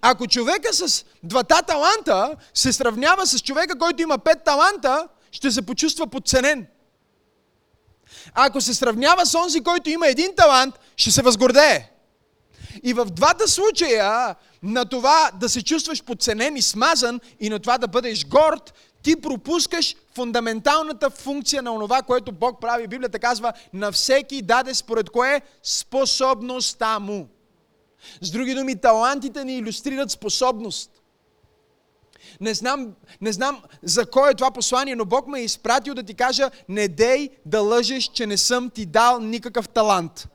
Ако 0.00 0.26
човека 0.26 0.72
с 0.72 1.04
двата 1.22 1.62
таланта 1.62 2.36
се 2.54 2.72
сравнява 2.72 3.26
с 3.26 3.40
човека, 3.40 3.78
който 3.78 4.02
има 4.02 4.18
пет 4.18 4.44
таланта, 4.44 5.08
ще 5.32 5.50
се 5.50 5.62
почувства 5.62 6.06
подценен. 6.06 6.66
Ако 8.34 8.60
се 8.60 8.74
сравнява 8.74 9.26
с 9.26 9.34
онзи, 9.34 9.60
който 9.60 9.90
има 9.90 10.08
един 10.08 10.34
талант, 10.36 10.74
ще 10.96 11.10
се 11.10 11.22
възгордее. 11.22 11.90
И 12.82 12.92
в 12.92 13.04
двата 13.04 13.48
случая 13.48 14.34
на 14.62 14.84
това 14.84 15.30
да 15.40 15.48
се 15.48 15.62
чувстваш 15.62 16.04
подценен 16.04 16.56
и 16.56 16.62
смазан 16.62 17.20
и 17.40 17.48
на 17.48 17.58
това 17.58 17.78
да 17.78 17.88
бъдеш 17.88 18.26
горд, 18.26 18.74
ти 19.02 19.20
пропускаш 19.20 19.96
фундаменталната 20.14 21.10
функция 21.10 21.62
на 21.62 21.72
онова, 21.72 22.02
което 22.02 22.32
Бог 22.32 22.60
прави. 22.60 22.86
Библията 22.86 23.18
казва, 23.18 23.52
на 23.72 23.92
всеки 23.92 24.42
даде 24.42 24.74
според 24.74 25.10
кое 25.10 25.40
способността 25.62 26.98
му. 26.98 27.28
С 28.20 28.30
други 28.30 28.54
думи, 28.54 28.76
талантите 28.76 29.44
ни 29.44 29.58
иллюстрират 29.58 30.10
способност. 30.10 30.90
Не 32.40 32.54
знам, 32.54 32.92
не 33.20 33.32
знам 33.32 33.62
за 33.82 34.06
кой 34.06 34.30
е 34.30 34.34
това 34.34 34.50
послание, 34.50 34.96
но 34.96 35.04
Бог 35.04 35.26
ме 35.26 35.40
е 35.40 35.44
изпратил 35.44 35.94
да 35.94 36.02
ти 36.02 36.14
кажа, 36.14 36.50
не 36.68 36.88
дей 36.88 37.28
да 37.46 37.60
лъжеш, 37.60 38.04
че 38.04 38.26
не 38.26 38.36
съм 38.36 38.70
ти 38.70 38.86
дал 38.86 39.20
никакъв 39.20 39.68
талант. 39.68 40.28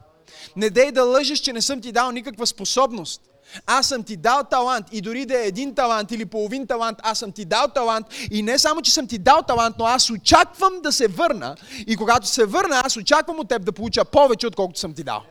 Не 0.55 0.69
дей 0.69 0.91
да 0.91 1.03
лъжеш, 1.03 1.39
че 1.39 1.53
не 1.53 1.61
съм 1.61 1.81
ти 1.81 1.91
дал 1.91 2.11
никаква 2.11 2.47
способност. 2.47 3.21
Аз 3.65 3.87
съм 3.87 4.03
ти 4.03 4.17
дал 4.17 4.43
талант 4.43 4.87
и 4.91 5.01
дори 5.01 5.25
да 5.25 5.39
е 5.39 5.47
един 5.47 5.75
талант 5.75 6.11
или 6.11 6.25
половин 6.25 6.67
талант, 6.67 6.99
аз 7.03 7.19
съм 7.19 7.31
ти 7.31 7.45
дал 7.45 7.67
талант 7.67 8.07
и 8.31 8.43
не 8.43 8.59
само, 8.59 8.81
че 8.81 8.91
съм 8.91 9.07
ти 9.07 9.17
дал 9.17 9.41
талант, 9.47 9.75
но 9.79 9.85
аз 9.85 10.09
очаквам 10.09 10.81
да 10.83 10.91
се 10.91 11.07
върна 11.07 11.55
и 11.87 11.97
когато 11.97 12.27
се 12.27 12.45
върна, 12.45 12.81
аз 12.83 12.97
очаквам 12.97 13.39
от 13.39 13.49
теб 13.49 13.65
да 13.65 13.71
получа 13.71 14.05
повече, 14.05 14.47
отколкото 14.47 14.79
съм 14.79 14.93
ти 14.93 15.03
дал. 15.03 15.23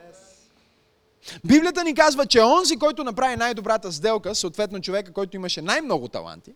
Библията 1.45 1.83
ни 1.83 1.95
казва, 1.95 2.25
че 2.25 2.41
онзи, 2.41 2.75
който 2.75 3.03
направи 3.03 3.35
най-добрата 3.35 3.91
сделка, 3.91 4.35
съответно 4.35 4.81
човека, 4.81 5.13
който 5.13 5.35
имаше 5.35 5.61
най-много 5.61 6.07
таланти, 6.07 6.53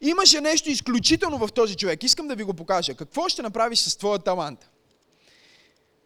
имаше 0.00 0.40
нещо 0.40 0.70
изключително 0.70 1.38
в 1.38 1.52
този 1.52 1.76
човек. 1.76 2.02
Искам 2.02 2.28
да 2.28 2.34
ви 2.34 2.42
го 2.42 2.54
покажа. 2.54 2.94
Какво 2.94 3.28
ще 3.28 3.42
направиш 3.42 3.78
с 3.78 3.96
твоя 3.96 4.18
талант? 4.18 4.70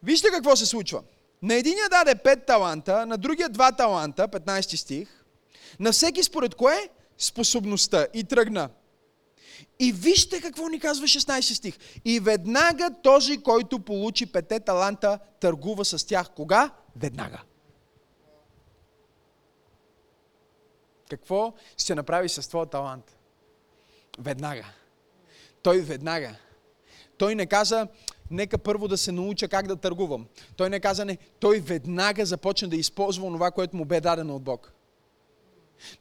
Вижте 0.02 0.28
какво 0.30 0.56
се 0.56 0.66
случва. 0.66 1.02
На 1.42 1.54
единия 1.54 1.88
даде 1.88 2.14
5 2.14 2.46
таланта, 2.46 3.06
на 3.06 3.18
другия 3.18 3.50
2 3.50 3.76
таланта, 3.76 4.28
15 4.28 4.76
стих. 4.76 5.24
На 5.80 5.92
всеки 5.92 6.22
според 6.22 6.54
кое? 6.54 6.88
Способността. 7.18 8.06
И 8.14 8.24
тръгна. 8.24 8.68
И 9.78 9.92
вижте 9.92 10.40
какво 10.40 10.68
ни 10.68 10.80
казва 10.80 11.06
16 11.06 11.40
стих. 11.40 11.78
И 12.04 12.20
веднага 12.20 12.90
този, 13.02 13.42
който 13.42 13.80
получи 13.80 14.26
пете 14.26 14.60
таланта, 14.60 15.18
търгува 15.40 15.84
с 15.84 16.06
тях. 16.06 16.30
Кога? 16.36 16.70
Веднага. 16.96 17.42
Какво 21.10 21.54
ще 21.76 21.94
направи 21.94 22.28
с 22.28 22.48
твоя 22.48 22.66
талант? 22.66 23.16
Веднага. 24.18 24.66
Той 25.62 25.80
веднага. 25.80 26.36
Той 27.18 27.34
не 27.34 27.46
каза, 27.46 27.88
нека 28.30 28.58
първо 28.58 28.88
да 28.88 28.98
се 28.98 29.12
науча 29.12 29.48
как 29.48 29.66
да 29.66 29.76
търгувам. 29.76 30.26
Той 30.56 30.70
не 30.70 30.80
каза 30.80 31.04
не, 31.04 31.18
той 31.40 31.60
веднага 31.60 32.26
започна 32.26 32.68
да 32.68 32.76
използва 32.76 33.26
това, 33.26 33.50
което 33.50 33.76
му 33.76 33.84
бе 33.84 34.00
дадено 34.00 34.36
от 34.36 34.42
Бог. 34.42 34.72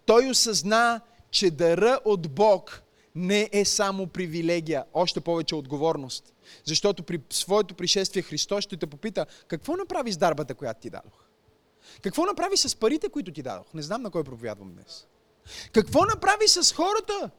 Той 0.06 0.30
осъзна, 0.30 1.02
че 1.32 1.52
дъра 1.52 2.00
от 2.06 2.32
Бог 2.32 2.84
не 3.18 3.50
е 3.52 3.66
само 3.66 4.08
привилегия, 4.08 4.86
още 4.94 5.22
повече 5.22 5.56
отговорност. 5.56 6.34
Защото 6.66 7.04
при 7.04 7.22
своето 7.30 7.76
пришествие 7.76 8.22
Христос 8.22 8.64
ще 8.64 8.78
те 8.78 8.88
попита, 8.88 9.26
какво 9.48 9.76
направи 9.76 10.12
с 10.12 10.18
дарбата, 10.18 10.56
която 10.56 10.82
ти 10.82 10.90
дадох? 10.90 11.28
Какво 12.02 12.26
направи 12.26 12.58
с 12.58 12.76
парите, 12.76 13.10
които 13.10 13.32
ти 13.32 13.42
дадох? 13.42 13.74
Не 13.74 13.82
знам 13.82 14.02
на 14.02 14.10
кой 14.10 14.24
проповядвам 14.24 14.74
днес. 14.74 15.08
Какво 15.72 16.06
направи 16.06 16.48
с 16.48 16.74
хората, 16.74 17.30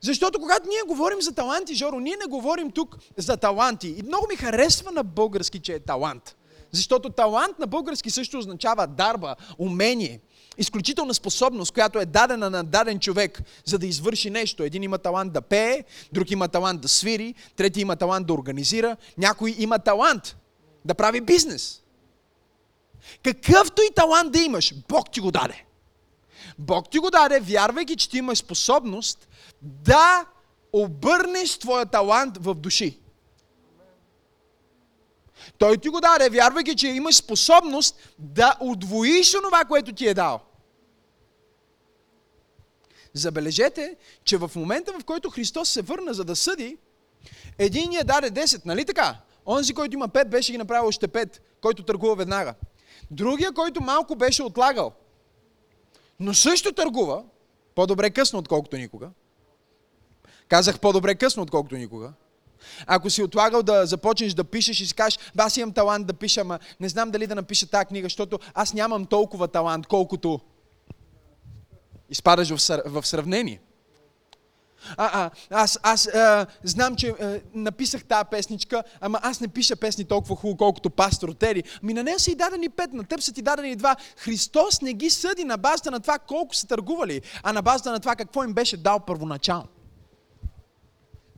защото 0.00 0.38
когато 0.38 0.68
ние 0.68 0.82
говорим 0.86 1.22
за 1.22 1.32
таланти, 1.34 1.74
Жоро, 1.74 2.00
ние 2.00 2.16
не 2.16 2.26
говорим 2.26 2.70
тук 2.70 2.96
за 3.16 3.36
таланти. 3.36 3.88
И 3.88 4.02
много 4.02 4.26
ми 4.30 4.36
харесва 4.36 4.92
на 4.92 5.04
български, 5.04 5.60
че 5.60 5.74
е 5.74 5.80
талант. 5.80 6.36
Защото 6.72 7.10
талант 7.10 7.58
на 7.58 7.66
български 7.66 8.10
също 8.10 8.38
означава 8.38 8.86
дарба, 8.86 9.36
умение, 9.58 10.20
изключителна 10.58 11.14
способност, 11.14 11.72
която 11.72 11.98
е 11.98 12.06
дадена 12.06 12.50
на 12.50 12.64
даден 12.64 13.00
човек, 13.00 13.42
за 13.64 13.78
да 13.78 13.86
извърши 13.86 14.30
нещо. 14.30 14.62
Един 14.62 14.82
има 14.82 14.98
талант 14.98 15.32
да 15.32 15.40
пее, 15.40 15.84
друг 16.12 16.30
има 16.30 16.48
талант 16.48 16.80
да 16.80 16.88
свири, 16.88 17.34
трети 17.56 17.80
има 17.80 17.96
талант 17.96 18.26
да 18.26 18.32
организира, 18.32 18.96
някой 19.18 19.54
има 19.58 19.78
талант 19.78 20.36
да 20.84 20.94
прави 20.94 21.20
бизнес. 21.20 21.82
Какъвто 23.24 23.82
и 23.82 23.94
талант 23.94 24.32
да 24.32 24.38
имаш, 24.38 24.74
Бог 24.88 25.10
ти 25.10 25.20
го 25.20 25.30
даде. 25.30 25.64
Бог 26.58 26.90
ти 26.90 26.98
го 26.98 27.10
даде, 27.10 27.40
вярвайки, 27.40 27.96
че 27.96 28.10
ти 28.10 28.18
имаш 28.18 28.38
способност 28.38 29.28
да 29.62 30.26
обърнеш 30.72 31.58
твоя 31.58 31.86
талант 31.86 32.38
в 32.40 32.54
души. 32.54 32.98
Той 35.58 35.78
ти 35.78 35.88
го 35.88 36.00
даде, 36.00 36.28
вярвайки, 36.28 36.76
че 36.76 36.88
имаш 36.88 37.16
способност 37.16 38.14
да 38.18 38.56
удвоиш 38.60 39.34
онова, 39.34 39.64
което 39.64 39.92
ти 39.92 40.06
е 40.08 40.14
дал. 40.14 40.40
Забележете, 43.18 43.96
че 44.24 44.36
в 44.36 44.50
момента, 44.56 44.92
в 44.92 45.04
който 45.04 45.30
Христос 45.30 45.68
се 45.68 45.82
върна 45.82 46.14
за 46.14 46.24
да 46.24 46.36
съди, 46.36 46.76
един 47.58 47.92
я 47.92 48.04
даде 48.04 48.30
10, 48.30 48.66
нали 48.66 48.84
така? 48.84 49.20
Онзи, 49.46 49.74
който 49.74 49.96
има 49.96 50.08
5, 50.08 50.28
беше 50.28 50.52
ги 50.52 50.58
направил 50.58 50.88
още 50.88 51.08
5, 51.08 51.38
който 51.60 51.82
търгува 51.82 52.14
веднага. 52.14 52.54
Другия, 53.10 53.52
който 53.52 53.80
малко 53.80 54.16
беше 54.16 54.42
отлагал, 54.42 54.92
но 56.20 56.34
също 56.34 56.72
търгува, 56.72 57.24
по-добре 57.74 58.10
късно, 58.10 58.38
отколкото 58.38 58.76
никога. 58.76 59.10
Казах 60.48 60.80
по-добре 60.80 61.14
късно, 61.14 61.42
отколкото 61.42 61.76
никога. 61.76 62.12
Ако 62.86 63.10
си 63.10 63.22
отлагал 63.22 63.62
да 63.62 63.86
започнеш 63.86 64.34
да 64.34 64.44
пишеш 64.44 64.80
и 64.80 64.86
си 64.86 64.94
кажеш, 64.94 65.18
аз 65.38 65.56
имам 65.56 65.72
талант 65.72 66.06
да 66.06 66.14
пиша, 66.14 66.40
ама 66.40 66.58
не 66.80 66.88
знам 66.88 67.10
дали 67.10 67.26
да 67.26 67.34
напиша 67.34 67.66
тази 67.66 67.86
книга, 67.86 68.06
защото 68.06 68.38
аз 68.54 68.74
нямам 68.74 69.06
толкова 69.06 69.48
талант, 69.48 69.86
колкото 69.86 70.40
изпадаш 72.10 72.48
в, 72.86 73.06
сравнение. 73.06 73.60
А, 74.96 75.24
а, 75.24 75.30
аз 75.50 75.78
аз 75.82 76.06
а, 76.06 76.46
знам, 76.62 76.96
че 76.96 77.08
а, 77.08 77.40
написах 77.54 78.04
тази 78.04 78.24
песничка, 78.30 78.82
ама 79.00 79.20
аз 79.22 79.40
не 79.40 79.48
пиша 79.48 79.76
песни 79.76 80.04
толкова 80.04 80.36
хубаво, 80.36 80.56
колкото 80.56 80.90
пастор 80.90 81.28
Тери. 81.28 81.62
Ми 81.82 81.94
на 81.94 82.02
нея 82.02 82.18
са 82.18 82.30
и 82.30 82.34
дадени 82.34 82.68
пет, 82.68 82.92
на 82.92 83.04
теб 83.04 83.20
са 83.20 83.32
ти 83.32 83.42
дадени 83.42 83.76
два. 83.76 83.96
Христос 84.16 84.82
не 84.82 84.92
ги 84.92 85.10
съди 85.10 85.44
на 85.44 85.56
базата 85.56 85.90
на 85.90 86.00
това 86.00 86.18
колко 86.18 86.54
са 86.54 86.66
търгували, 86.66 87.22
а 87.42 87.52
на 87.52 87.62
базата 87.62 87.90
на 87.90 88.00
това 88.00 88.16
какво 88.16 88.44
им 88.44 88.52
беше 88.52 88.76
дал 88.76 89.00
първоначално. 89.00 89.68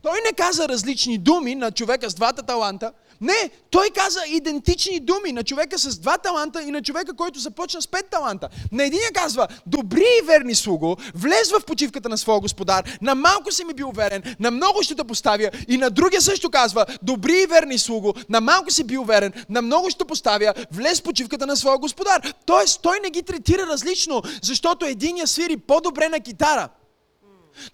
Той 0.01 0.19
не 0.25 0.33
каза 0.33 0.69
различни 0.69 1.17
думи 1.17 1.55
на 1.55 1.71
човека 1.71 2.09
с 2.09 2.13
двата 2.13 2.43
таланта. 2.43 2.93
Не, 3.21 3.49
той 3.69 3.89
каза 3.89 4.19
идентични 4.27 4.99
думи 4.99 5.31
на 5.31 5.43
човека 5.43 5.79
с 5.79 5.99
два 5.99 6.17
таланта 6.17 6.63
и 6.63 6.71
на 6.71 6.81
човека, 6.81 7.15
който 7.15 7.39
започна 7.39 7.81
с 7.81 7.87
пет 7.87 8.05
таланта. 8.09 8.49
На 8.71 8.83
единия 8.83 9.11
казва, 9.13 9.47
добри 9.67 10.05
и 10.21 10.25
верни 10.25 10.55
слуго, 10.55 10.97
влез 11.15 11.51
в 11.51 11.65
почивката 11.65 12.09
на 12.09 12.17
своя 12.17 12.39
господар, 12.39 12.97
на 13.01 13.15
малко 13.15 13.51
си 13.51 13.63
ми 13.65 13.73
бил 13.73 13.91
верен, 13.95 14.35
на 14.39 14.51
много 14.51 14.83
ще 14.83 14.95
те 14.95 15.03
поставя. 15.03 15.49
И 15.67 15.77
на 15.77 15.89
другия 15.89 16.21
също 16.21 16.49
казва, 16.49 16.85
добри 17.01 17.41
и 17.43 17.45
верни 17.45 17.77
слуго, 17.77 18.13
на 18.29 18.41
малко 18.41 18.71
си 18.71 18.83
бил 18.83 19.03
верен, 19.03 19.33
на 19.49 19.61
много 19.61 19.89
ще 19.89 20.05
поставя, 20.05 20.53
влез 20.71 20.99
в 20.99 21.03
почивката 21.03 21.47
на 21.47 21.55
своя 21.55 21.77
господар. 21.77 22.33
Тоест, 22.45 22.81
той 22.81 22.99
не 23.03 23.09
ги 23.09 23.23
третира 23.23 23.67
различно, 23.67 24.21
защото 24.43 24.85
единия 24.85 25.27
свири 25.27 25.57
по-добре 25.57 26.09
на 26.09 26.19
китара, 26.19 26.69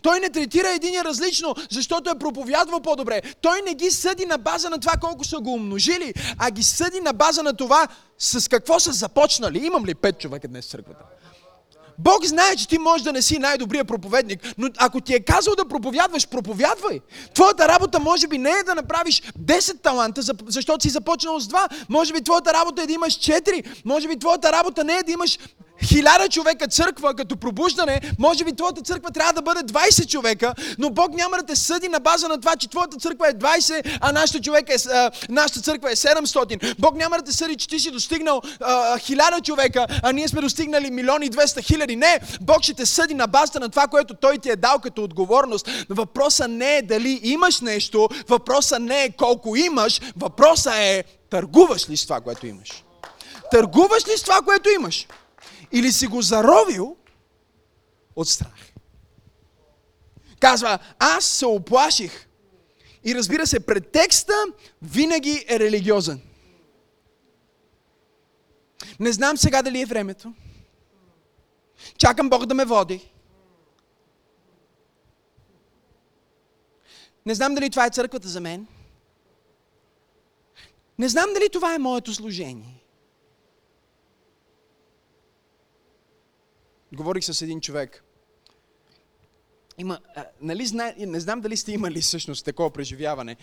той 0.02 0.20
не 0.20 0.30
третира 0.30 0.70
единия 0.70 1.04
различно, 1.04 1.56
защото 1.72 2.10
е 2.10 2.20
проповядвал 2.20 2.80
по-добре. 2.80 3.22
Той 3.42 3.62
не 3.66 3.74
ги 3.74 3.92
съди 3.92 4.26
на 4.26 4.38
база 4.38 4.70
на 4.70 4.80
това 4.80 4.94
колко 5.02 5.24
са 5.24 5.40
го 5.40 5.54
умножили, 5.54 6.14
а 6.38 6.52
ги 6.52 6.64
съди 6.64 7.00
на 7.02 7.14
база 7.14 7.44
на 7.44 7.54
това 7.54 7.88
с 8.20 8.50
какво 8.50 8.80
са 8.80 8.92
започнали. 8.92 9.66
Имам 9.66 9.86
ли 9.86 9.96
пет 9.96 10.20
човека 10.20 10.48
днес 10.48 10.66
в 10.66 10.70
църквата? 10.70 11.04
Бог 12.00 12.26
знае, 12.26 12.56
че 12.56 12.68
ти 12.68 12.78
можеш 12.78 13.04
да 13.04 13.14
не 13.14 13.22
си 13.22 13.40
най-добрият 13.40 13.88
проповедник, 13.88 14.54
но 14.58 14.70
ако 14.78 15.02
ти 15.02 15.14
е 15.14 15.20
казал 15.20 15.56
да 15.56 15.68
проповядваш, 15.68 16.28
проповядвай. 16.28 17.00
Твоята 17.34 17.68
работа 17.68 18.00
може 18.00 18.28
би 18.28 18.38
не 18.38 18.50
е 18.50 18.64
да 18.64 18.76
направиш 18.76 19.22
10 19.40 19.82
таланта, 19.82 20.22
защото 20.48 20.84
си 20.84 20.90
започнал 20.90 21.40
с 21.40 21.48
2. 21.48 21.86
Може 21.90 22.14
би 22.14 22.22
твоята 22.22 22.54
работа 22.54 22.82
е 22.82 22.88
да 22.88 22.94
имаш 22.94 23.14
4. 23.14 23.66
Може 23.86 24.08
би 24.08 24.20
твоята 24.20 24.52
работа 24.52 24.84
не 24.84 24.98
е 24.98 25.04
да 25.04 25.12
имаш 25.12 25.40
хиляда 25.84 26.30
човека 26.30 26.68
църква 26.68 27.14
като 27.14 27.38
пробуждане, 27.38 28.02
може 28.20 28.44
би 28.44 28.56
твоята 28.56 28.82
църква 28.82 29.12
трябва 29.12 29.34
да 29.34 29.42
бъде 29.42 29.60
20 29.60 30.08
човека, 30.08 30.54
но 30.78 30.90
Бог 30.90 31.14
няма 31.14 31.38
да 31.38 31.44
те 31.44 31.56
съди 31.56 31.88
на 31.88 32.00
база 32.00 32.28
на 32.28 32.40
това, 32.40 32.56
че 32.56 32.70
твоята 32.70 32.98
църква 32.98 33.28
е 33.28 33.34
20, 33.34 33.98
а 34.02 34.12
нашата, 34.12 34.42
човека 34.42 34.74
е, 34.74 34.78
а, 34.94 35.12
нашата 35.30 35.62
църква 35.62 35.92
е 35.92 35.96
700. 35.96 36.76
Бог 36.80 36.96
няма 36.96 37.18
да 37.18 37.24
те 37.24 37.32
съди, 37.32 37.56
че 37.56 37.68
ти 37.68 37.80
си 37.80 37.92
достигнал 37.92 38.42
хиляда 39.00 39.42
човека, 39.42 39.88
а 40.04 40.12
ние 40.12 40.28
сме 40.28 40.42
достигнали 40.42 40.92
милиони 40.92 41.26
и 41.26 41.32
200 41.32 41.64
хиляди. 41.64 41.96
Не, 41.96 42.20
Бог 42.42 42.64
ще 42.64 42.74
те 42.74 42.86
съди 42.86 43.14
на 43.14 43.28
базата 43.28 43.60
на 43.60 43.70
това, 43.70 43.88
което 43.88 44.14
Той 44.14 44.38
ти 44.38 44.50
е 44.50 44.56
дал 44.56 44.80
като 44.80 45.04
отговорност. 45.04 45.70
Въпросът 45.90 46.52
не 46.52 46.78
е 46.78 46.82
дали 46.82 47.20
имаш 47.24 47.62
нещо, 47.62 48.10
въпросът 48.28 48.82
не 48.82 49.04
е 49.04 49.12
колко 49.12 49.56
имаш, 49.56 50.02
въпросът 50.18 50.74
е 50.74 51.04
търгуваш 51.30 51.90
ли 51.90 51.98
с 51.98 52.04
това, 52.04 52.22
което 52.22 52.48
имаш. 52.48 52.84
Търгуваш 53.52 54.08
ли 54.08 54.18
с 54.18 54.24
това, 54.24 54.42
което 54.42 54.70
имаш? 54.70 55.08
Или 55.72 55.92
си 55.92 56.08
го 56.08 56.22
заровил 56.22 56.98
от 58.16 58.30
страх. 58.30 58.74
Казва, 60.40 60.80
аз 61.00 61.26
се 61.26 61.46
оплаших. 61.46 62.28
И 63.04 63.16
разбира 63.16 63.48
се, 63.48 63.60
претекста 63.60 64.34
винаги 64.82 65.46
е 65.50 65.60
религиозен. 65.60 66.22
Не 69.00 69.12
знам 69.12 69.38
сега 69.38 69.62
дали 69.62 69.82
е 69.82 69.86
времето. 69.86 70.34
Чакам 71.98 72.30
Бог 72.30 72.46
да 72.46 72.54
ме 72.54 72.66
води. 72.66 73.12
Не 77.26 77.36
знам 77.36 77.56
дали 77.56 77.70
това 77.70 77.86
е 77.86 77.90
църквата 77.90 78.28
за 78.28 78.42
мен. 78.42 78.68
Не 81.00 81.10
знам 81.10 81.30
дали 81.34 81.50
това 81.50 81.76
е 81.76 81.80
моето 81.80 82.14
служение. 82.14 82.77
Говорих 86.94 87.24
с 87.24 87.42
един 87.42 87.62
човек. 87.62 88.04
Има, 89.78 90.00
а, 90.16 90.26
нали, 90.42 90.66
зна, 90.66 90.94
не 90.98 91.20
знам 91.20 91.42
дали 91.42 91.58
сте 91.58 91.72
имали 91.72 92.02
всъщност 92.02 92.46
такова 92.46 92.72
преживяване, 92.72 93.38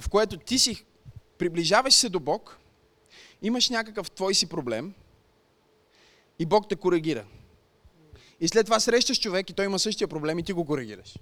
в 0.00 0.08
което 0.08 0.36
ти 0.36 0.58
си 0.58 0.84
приближаваш 1.38 1.94
се 1.94 2.08
до 2.08 2.20
Бог, 2.20 2.58
имаш 3.42 3.70
някакъв 3.70 4.10
твой 4.10 4.34
си 4.34 4.48
проблем 4.48 4.94
и 6.38 6.46
Бог 6.46 6.68
те 6.68 6.76
коригира. 6.76 7.24
И 8.40 8.48
след 8.48 8.66
това 8.66 8.80
срещаш 8.80 9.20
човек 9.20 9.50
и 9.50 9.52
той 9.52 9.64
има 9.64 9.78
същия 9.78 10.08
проблем 10.08 10.38
и 10.38 10.42
ти 10.42 10.52
го 10.52 10.64
коригираш. 10.64 11.18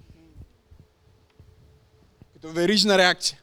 Като 2.33 2.49
верижна 2.49 2.97
реакция. 2.97 3.41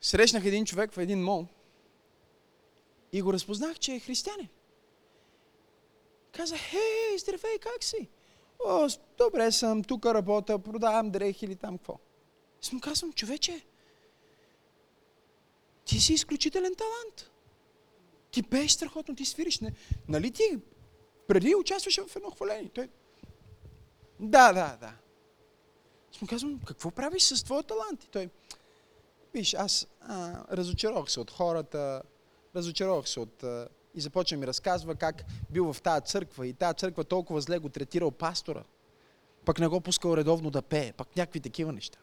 Срещнах 0.00 0.44
един 0.44 0.64
човек 0.64 0.92
в 0.92 0.98
един 0.98 1.22
мол– 1.22 1.46
и 3.12 3.22
го 3.22 3.32
разпознах, 3.32 3.78
че 3.78 3.94
е 3.94 4.00
християнин. 4.00 4.48
Каза, 6.32 6.56
хей, 6.56 7.18
здравей, 7.18 7.58
как 7.58 7.84
си? 7.84 8.08
О, 8.66 8.88
добре 9.18 9.52
съм, 9.52 9.84
тук 9.84 10.06
работя, 10.06 10.58
продавам 10.58 11.10
дрехи 11.10 11.44
или 11.44 11.56
там 11.56 11.78
какво. 11.78 11.98
И 12.72 12.74
му 12.74 12.80
казвам, 12.80 13.12
човече, 13.12 13.64
ти 15.84 16.00
си 16.00 16.12
изключителен 16.12 16.74
талант. 16.74 17.30
Ти 18.30 18.42
пееш 18.42 18.72
страхотно, 18.72 19.14
ти 19.14 19.24
свириш. 19.24 19.60
Не, 19.60 19.72
нали 20.08 20.30
ти 20.30 20.58
преди 21.26 21.54
участваше 21.54 22.02
в 22.02 22.16
едно 22.16 22.30
хваление? 22.30 22.68
Той... 22.68 22.88
Да, 24.20 24.52
да, 24.52 24.76
да. 24.80 24.94
Аз 26.14 26.20
му 26.20 26.28
казвам, 26.28 26.60
какво 26.66 26.90
правиш 26.90 27.22
с 27.22 27.44
твоя 27.44 27.62
талант? 27.62 28.04
И 28.04 28.08
той, 28.08 28.28
виж, 29.34 29.54
аз 29.54 29.86
а, 30.00 30.44
разочаровах 30.56 31.10
се 31.10 31.20
от 31.20 31.30
хората, 31.30 32.02
разочаровах 32.56 33.08
се 33.08 33.20
от... 33.20 33.44
И 33.94 34.00
започва 34.00 34.36
ми 34.36 34.46
разказва 34.46 34.94
как 34.94 35.24
бил 35.50 35.72
в 35.72 35.82
тази 35.82 36.04
църква 36.04 36.46
и 36.46 36.52
тази 36.52 36.76
църква 36.76 37.04
толкова 37.04 37.40
зле 37.40 37.58
го 37.58 37.68
третирал 37.68 38.10
пастора. 38.10 38.64
Пък 39.44 39.58
не 39.58 39.68
го 39.68 39.80
пускал 39.80 40.16
редовно 40.16 40.50
да 40.50 40.62
пее. 40.62 40.92
Пък 40.92 41.16
някакви 41.16 41.40
такива 41.40 41.72
неща. 41.72 41.98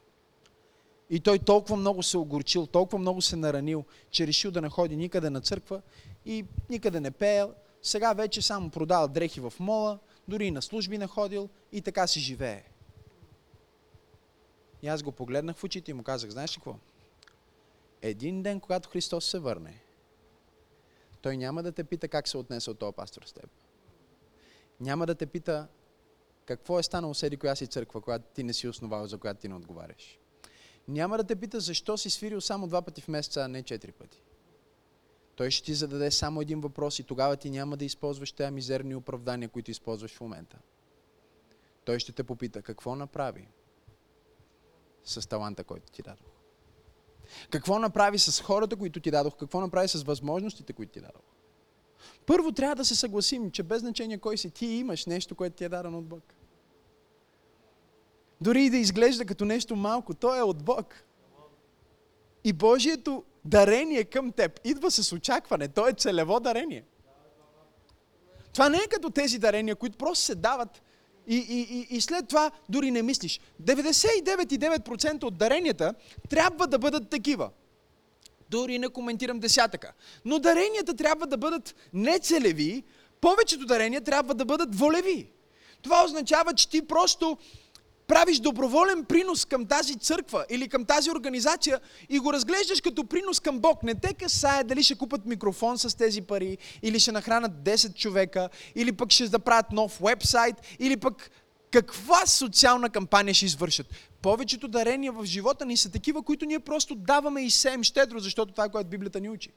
И 1.09 1.19
той 1.19 1.39
толкова 1.39 1.75
много 1.75 2.03
се 2.03 2.17
огорчил, 2.17 2.65
толкова 2.65 2.97
много 2.97 3.21
се 3.21 3.35
наранил, 3.35 3.85
че 4.11 4.27
решил 4.27 4.51
да 4.51 4.61
не 4.61 4.69
ходи 4.69 4.95
никъде 4.95 5.29
на 5.29 5.41
църква 5.41 5.81
и 6.25 6.45
никъде 6.69 6.99
не 6.99 7.11
пеел. 7.11 7.53
Сега 7.81 8.13
вече 8.13 8.41
само 8.41 8.69
продава 8.69 9.07
дрехи 9.07 9.39
в 9.39 9.53
мола, 9.59 9.99
дори 10.27 10.45
и 10.45 10.51
на 10.51 10.61
служби 10.61 10.97
не 10.97 11.07
ходил 11.07 11.49
и 11.71 11.81
така 11.81 12.07
си 12.07 12.19
живее. 12.19 12.63
И 14.81 14.87
аз 14.87 15.03
го 15.03 15.11
погледнах 15.11 15.55
в 15.55 15.63
очите 15.63 15.91
и 15.91 15.93
му 15.93 16.03
казах, 16.03 16.29
знаеш 16.29 16.51
ли 16.51 16.55
какво? 16.55 16.75
Един 18.01 18.43
ден, 18.43 18.59
когато 18.59 18.89
Христос 18.89 19.25
се 19.25 19.39
върне, 19.39 19.81
той 21.21 21.37
няма 21.37 21.63
да 21.63 21.71
те 21.71 21.83
пита 21.83 22.07
как 22.07 22.27
се 22.27 22.37
отнесе 22.37 22.69
от 22.71 22.79
този 22.79 22.95
пастор 22.95 23.23
с 23.25 23.33
теб. 23.33 23.49
Няма 24.79 25.05
да 25.05 25.15
те 25.15 25.25
пита 25.25 25.67
какво 26.45 26.79
е 26.79 26.83
станало 26.83 27.13
седи 27.13 27.37
коя 27.37 27.55
си 27.55 27.67
църква, 27.67 28.01
която 28.01 28.25
ти 28.33 28.43
не 28.43 28.53
си 28.53 28.67
основал, 28.67 29.07
за 29.07 29.17
която 29.17 29.41
ти 29.41 29.47
не 29.47 29.55
отговаряш. 29.55 30.19
Няма 30.87 31.17
да 31.17 31.23
те 31.23 31.35
пита 31.35 31.59
защо 31.59 31.97
си 31.97 32.09
свирил 32.09 32.41
само 32.41 32.67
два 32.67 32.81
пъти 32.81 33.01
в 33.01 33.07
месеца, 33.07 33.41
а 33.41 33.47
не 33.47 33.63
четири 33.63 33.91
пъти. 33.91 34.23
Той 35.35 35.51
ще 35.51 35.65
ти 35.65 35.73
зададе 35.73 36.11
само 36.11 36.41
един 36.41 36.61
въпрос 36.61 36.99
и 36.99 37.03
тогава 37.03 37.37
ти 37.37 37.49
няма 37.49 37.77
да 37.77 37.85
използваш 37.85 38.31
тези 38.31 38.51
мизерни 38.51 38.95
оправдания, 38.95 39.49
които 39.49 39.71
използваш 39.71 40.15
в 40.15 40.21
момента. 40.21 40.57
Той 41.85 41.99
ще 41.99 42.11
те 42.11 42.23
попита 42.23 42.61
какво 42.61 42.95
направи 42.95 43.47
с 45.03 45.29
таланта, 45.29 45.63
който 45.63 45.91
ти 45.91 46.01
дадох. 46.01 46.38
Какво 47.49 47.79
направи 47.79 48.19
с 48.19 48.41
хората, 48.41 48.75
които 48.75 48.99
ти 48.99 49.11
дадох? 49.11 49.35
Какво 49.35 49.61
направи 49.61 49.87
с 49.87 50.03
възможностите, 50.03 50.73
които 50.73 50.91
ти 50.91 50.99
дадох? 50.99 51.21
Първо 52.25 52.51
трябва 52.51 52.75
да 52.75 52.85
се 52.85 52.95
съгласим, 52.95 53.51
че 53.51 53.63
без 53.63 53.79
значение 53.79 54.17
кой 54.17 54.37
си, 54.37 54.51
ти 54.51 54.65
имаш 54.65 55.05
нещо, 55.05 55.35
което 55.35 55.55
ти 55.55 55.63
е 55.63 55.69
дадено 55.69 55.97
от 55.97 56.05
Бог. 56.05 56.23
Дори 58.41 58.63
и 58.63 58.69
да 58.69 58.77
изглежда 58.77 59.25
като 59.25 59.45
нещо 59.45 59.75
малко, 59.75 60.13
то 60.13 60.35
е 60.35 60.41
от 60.41 60.63
Бог. 60.63 61.03
И 62.43 62.53
Божието 62.53 63.23
дарение 63.45 64.03
към 64.03 64.31
теб 64.31 64.59
идва 64.63 64.91
с 64.91 65.13
очакване. 65.13 65.67
То 65.67 65.87
е 65.87 65.93
целево 65.93 66.39
дарение. 66.39 66.83
Това 68.53 68.69
не 68.69 68.77
е 68.77 68.87
като 68.91 69.09
тези 69.09 69.39
дарения, 69.39 69.75
които 69.75 69.97
просто 69.97 70.25
се 70.25 70.35
дават 70.35 70.81
и, 71.29 71.35
и, 71.35 71.87
и, 71.95 72.01
след 72.01 72.27
това 72.27 72.51
дори 72.69 72.91
не 72.91 73.01
мислиш. 73.01 73.39
99,9% 73.63 75.23
от 75.23 75.37
даренията 75.37 75.93
трябва 76.29 76.67
да 76.67 76.79
бъдат 76.79 77.09
такива. 77.09 77.49
Дори 78.49 78.79
не 78.79 78.89
коментирам 78.89 79.39
десятъка. 79.39 79.93
Но 80.25 80.39
даренията 80.39 80.93
трябва 80.93 81.27
да 81.27 81.37
бъдат 81.37 81.75
не 81.93 82.19
целеви, 82.19 82.83
повечето 83.21 83.65
дарения 83.65 84.01
трябва 84.01 84.33
да 84.33 84.45
бъдат 84.45 84.75
волеви. 84.75 85.31
Това 85.81 86.05
означава, 86.05 86.53
че 86.53 86.69
ти 86.69 86.87
просто 86.87 87.37
правиш 88.09 88.39
доброволен 88.39 89.05
принос 89.05 89.45
към 89.45 89.65
тази 89.65 89.95
църква 89.95 90.45
или 90.49 90.67
към 90.67 90.85
тази 90.85 91.11
организация 91.11 91.79
и 92.09 92.19
го 92.19 92.33
разглеждаш 92.33 92.81
като 92.81 93.05
принос 93.05 93.39
към 93.39 93.59
Бог. 93.59 93.83
Не 93.83 93.95
те 93.95 94.13
касае 94.13 94.63
дали 94.63 94.83
ще 94.83 94.95
купат 94.95 95.25
микрофон 95.25 95.77
с 95.77 95.97
тези 95.97 96.21
пари, 96.21 96.57
или 96.81 96.99
ще 96.99 97.11
нахранат 97.11 97.51
10 97.51 97.93
човека, 97.95 98.49
или 98.75 98.91
пък 98.91 99.11
ще 99.11 99.25
заправят 99.25 99.71
нов 99.71 99.99
вебсайт, 100.01 100.55
или 100.79 100.97
пък 100.97 101.31
каква 101.71 102.25
социална 102.25 102.89
кампания 102.89 103.33
ще 103.33 103.45
извършат. 103.45 103.87
Повечето 104.21 104.67
дарения 104.67 105.11
в 105.11 105.25
живота 105.25 105.65
ни 105.65 105.77
са 105.77 105.91
такива, 105.91 106.23
които 106.23 106.45
ние 106.45 106.59
просто 106.59 106.95
даваме 106.95 107.41
и 107.41 107.49
сеем 107.49 107.83
щедро, 107.83 108.19
защото 108.19 108.51
това 108.51 108.65
е 108.65 108.69
което 108.69 108.89
Библията 108.89 109.19
ни 109.19 109.29
учи. 109.29 109.49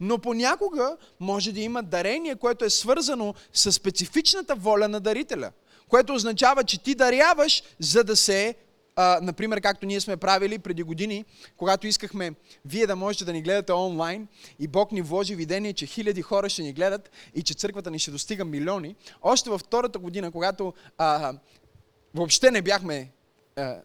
Но 0.00 0.18
понякога 0.18 0.96
може 1.20 1.52
да 1.52 1.60
има 1.60 1.82
дарение, 1.82 2.36
което 2.36 2.64
е 2.64 2.70
свързано 2.70 3.34
с 3.52 3.72
специфичната 3.72 4.54
воля 4.54 4.88
на 4.88 5.00
дарителя– 5.00 5.50
което 5.94 6.14
означава, 6.14 6.64
че 6.64 6.82
ти 6.82 6.94
даряваш, 6.94 7.62
за 7.78 8.04
да 8.04 8.16
се 8.16 8.54
а, 8.96 9.18
например, 9.22 9.60
както 9.60 9.86
ние 9.86 10.00
сме 10.00 10.16
правили 10.16 10.58
преди 10.58 10.82
години, 10.82 11.24
когато 11.56 11.86
искахме 11.86 12.34
вие 12.64 12.86
да 12.86 12.96
можете 12.96 13.24
да 13.24 13.32
ни 13.32 13.42
гледате 13.42 13.72
онлайн 13.72 14.28
и 14.58 14.68
Бог 14.68 14.92
ни 14.92 15.02
вложи 15.02 15.34
видение, 15.34 15.72
че 15.72 15.86
хиляди 15.86 16.22
хора 16.22 16.48
ще 16.48 16.62
ни 16.62 16.72
гледат 16.72 17.10
и 17.34 17.42
че 17.42 17.54
църквата 17.54 17.90
ни 17.90 17.98
ще 17.98 18.10
достига 18.10 18.44
милиони. 18.44 18.96
Още 19.22 19.50
във 19.50 19.60
втората 19.60 19.98
година, 19.98 20.30
когато 20.30 20.72
а, 20.98 21.32
въобще 22.14 22.50
не 22.50 22.62
бяхме 22.62 23.10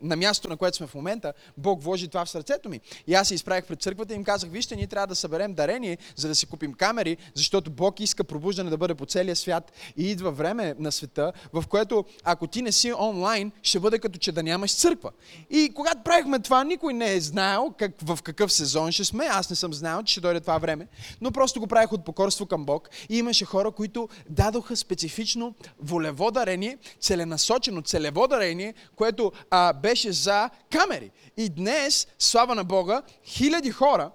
на 0.02 0.16
мястото, 0.16 0.50
на 0.50 0.58
което 0.58 0.78
сме 0.78 0.88
в 0.88 0.96
момента, 0.96 1.34
Бог 1.58 1.84
вложи 1.84 2.08
това 2.08 2.26
в 2.26 2.30
сърцето 2.30 2.70
ми. 2.70 2.80
И 3.08 3.14
аз 3.14 3.28
се 3.28 3.36
изправих 3.36 3.66
пред 3.66 3.82
църквата 3.82 4.14
и 4.14 4.16
им 4.16 4.24
казах, 4.24 4.50
вижте, 4.50 4.76
ние 4.76 4.88
трябва 4.88 5.08
да 5.08 5.16
съберем 5.16 5.54
дарение, 5.54 5.98
за 6.16 6.28
да 6.28 6.36
си 6.36 6.46
купим 6.46 6.74
камери, 6.74 7.18
защото 7.34 7.72
Бог 7.72 8.00
иска 8.00 8.24
пробуждане 8.24 8.70
да 8.70 8.78
бъде 8.78 8.96
по 8.96 9.06
целия 9.06 9.36
свят 9.36 9.72
и 9.98 10.12
идва 10.12 10.32
време 10.32 10.76
на 10.80 10.92
света, 10.92 11.34
в 11.54 11.68
което 11.68 12.06
ако 12.24 12.48
ти 12.48 12.62
не 12.62 12.72
си 12.72 12.94
онлайн, 12.94 13.52
ще 13.64 13.80
бъде 13.80 14.00
като 14.00 14.20
че 14.20 14.32
да 14.32 14.44
нямаш 14.44 14.76
църква. 14.76 15.12
И 15.50 15.72
когато 15.76 16.04
правихме 16.04 16.40
това, 16.40 16.64
никой 16.64 16.94
не 16.94 17.14
е 17.14 17.22
знаел 17.22 17.74
как, 17.78 17.92
в 18.02 18.20
какъв 18.24 18.52
сезон 18.52 18.92
ще 18.92 19.04
сме. 19.04 19.26
Аз 19.26 19.50
не 19.50 19.56
съм 19.56 19.74
знаел, 19.74 20.04
че 20.04 20.12
ще 20.12 20.22
дойде 20.22 20.40
това 20.40 20.58
време, 20.58 20.88
но 21.22 21.32
просто 21.32 21.60
го 21.60 21.68
правих 21.68 21.94
от 21.94 22.06
покорство 22.06 22.46
към 22.46 22.66
Бог. 22.66 22.90
И 23.10 23.18
имаше 23.18 23.46
хора, 23.46 23.72
които 23.72 24.10
дадоха 24.30 24.76
специфично 24.76 25.56
волево 25.80 26.32
дарение, 26.32 26.78
целенасочено 27.00 27.82
целево 27.82 28.28
дарение, 28.28 28.74
което 28.96 29.32
а, 29.50 29.59
беше 29.74 30.12
за 30.12 30.50
камери. 30.72 31.12
И 31.38 31.50
днес, 31.50 32.08
слава 32.20 32.56
на 32.56 32.64
Бога, 32.64 33.02
хиляди 33.26 33.72
хора 33.72 34.12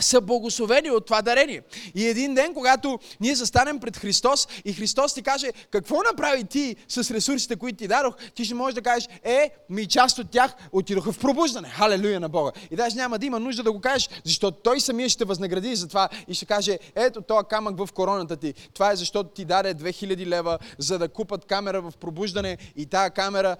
са 0.00 0.20
благословени 0.20 0.90
от 0.90 1.06
това 1.06 1.22
дарение. 1.22 1.62
И 1.94 2.06
един 2.06 2.34
ден, 2.34 2.54
когато 2.54 2.98
ние 3.20 3.34
застанем 3.34 3.80
пред 3.80 3.96
Христос 3.96 4.48
и 4.64 4.72
Христос 4.72 5.14
ти 5.14 5.22
каже, 5.22 5.50
какво 5.70 6.02
направи 6.02 6.44
ти 6.44 6.76
с 6.88 7.10
ресурсите, 7.10 7.56
които 7.56 7.78
ти 7.78 7.88
дадох, 7.88 8.14
ти 8.34 8.44
ще 8.44 8.54
можеш 8.54 8.74
да 8.74 8.82
кажеш, 8.82 9.08
е, 9.24 9.50
ми 9.70 9.86
част 9.86 10.18
от 10.18 10.30
тях 10.30 10.54
отидоха 10.72 11.12
в 11.12 11.18
пробуждане. 11.18 11.68
Халелуя 11.68 12.20
на 12.20 12.28
Бога. 12.28 12.52
И 12.70 12.76
даже 12.76 12.96
няма 12.96 13.18
да 13.18 13.26
има 13.26 13.40
нужда 13.40 13.62
да 13.62 13.72
го 13.72 13.80
кажеш, 13.80 14.08
защото 14.24 14.58
Той 14.62 14.80
самия 14.80 15.08
ще 15.08 15.24
възнагради 15.24 15.76
за 15.76 15.88
това 15.88 16.08
и 16.28 16.34
ще 16.34 16.46
каже, 16.46 16.78
ето 16.94 17.22
този 17.22 17.46
камък 17.50 17.78
в 17.78 17.92
короната 17.92 18.36
ти. 18.36 18.54
Това 18.74 18.92
е 18.92 18.96
защото 18.96 19.30
ти 19.30 19.44
даде 19.44 19.74
2000 19.74 20.26
лева, 20.26 20.58
за 20.78 20.98
да 20.98 21.08
купат 21.08 21.44
камера 21.44 21.80
в 21.80 21.92
пробуждане 22.00 22.58
и 22.76 22.86
тая 22.86 23.10
камера 23.10 23.56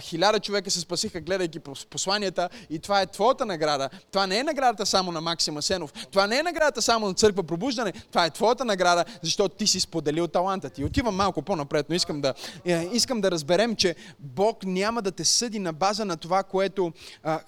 хиляда 0.00 0.40
човека 0.40 0.70
се 0.70 0.80
спасиха, 0.80 1.20
гледайки 1.20 1.58
посланията 1.90 2.48
и 2.70 2.78
това 2.78 3.00
е 3.00 3.06
твоята 3.06 3.46
награда. 3.46 3.90
Това 4.12 4.26
не 4.26 4.38
е 4.38 4.44
наградата 4.44 4.86
само 4.86 5.12
на 5.12 5.20
Максима 5.20 5.59
Асенов. 5.60 5.92
Това 5.92 6.26
не 6.26 6.38
е 6.38 6.42
наградата 6.42 6.82
само 6.82 7.06
на 7.06 7.14
църква 7.14 7.42
пробуждане, 7.42 7.92
това 7.92 8.26
е 8.26 8.30
твоята 8.30 8.64
награда, 8.64 9.04
защото 9.22 9.56
ти 9.56 9.66
си 9.66 9.80
споделил 9.80 10.28
таланта 10.28 10.70
ти. 10.70 10.84
Отивам 10.84 11.16
малко 11.16 11.42
по-напред, 11.42 11.86
но 11.88 11.94
искам 11.94 12.20
да, 12.20 12.34
е, 12.64 12.88
искам 12.92 13.20
да 13.20 13.30
разберем, 13.30 13.76
че 13.76 13.94
Бог 14.18 14.64
няма 14.64 15.02
да 15.02 15.12
те 15.12 15.24
съди 15.24 15.58
на 15.58 15.72
база 15.72 16.04
на 16.04 16.16
това, 16.16 16.42
което, 16.42 16.92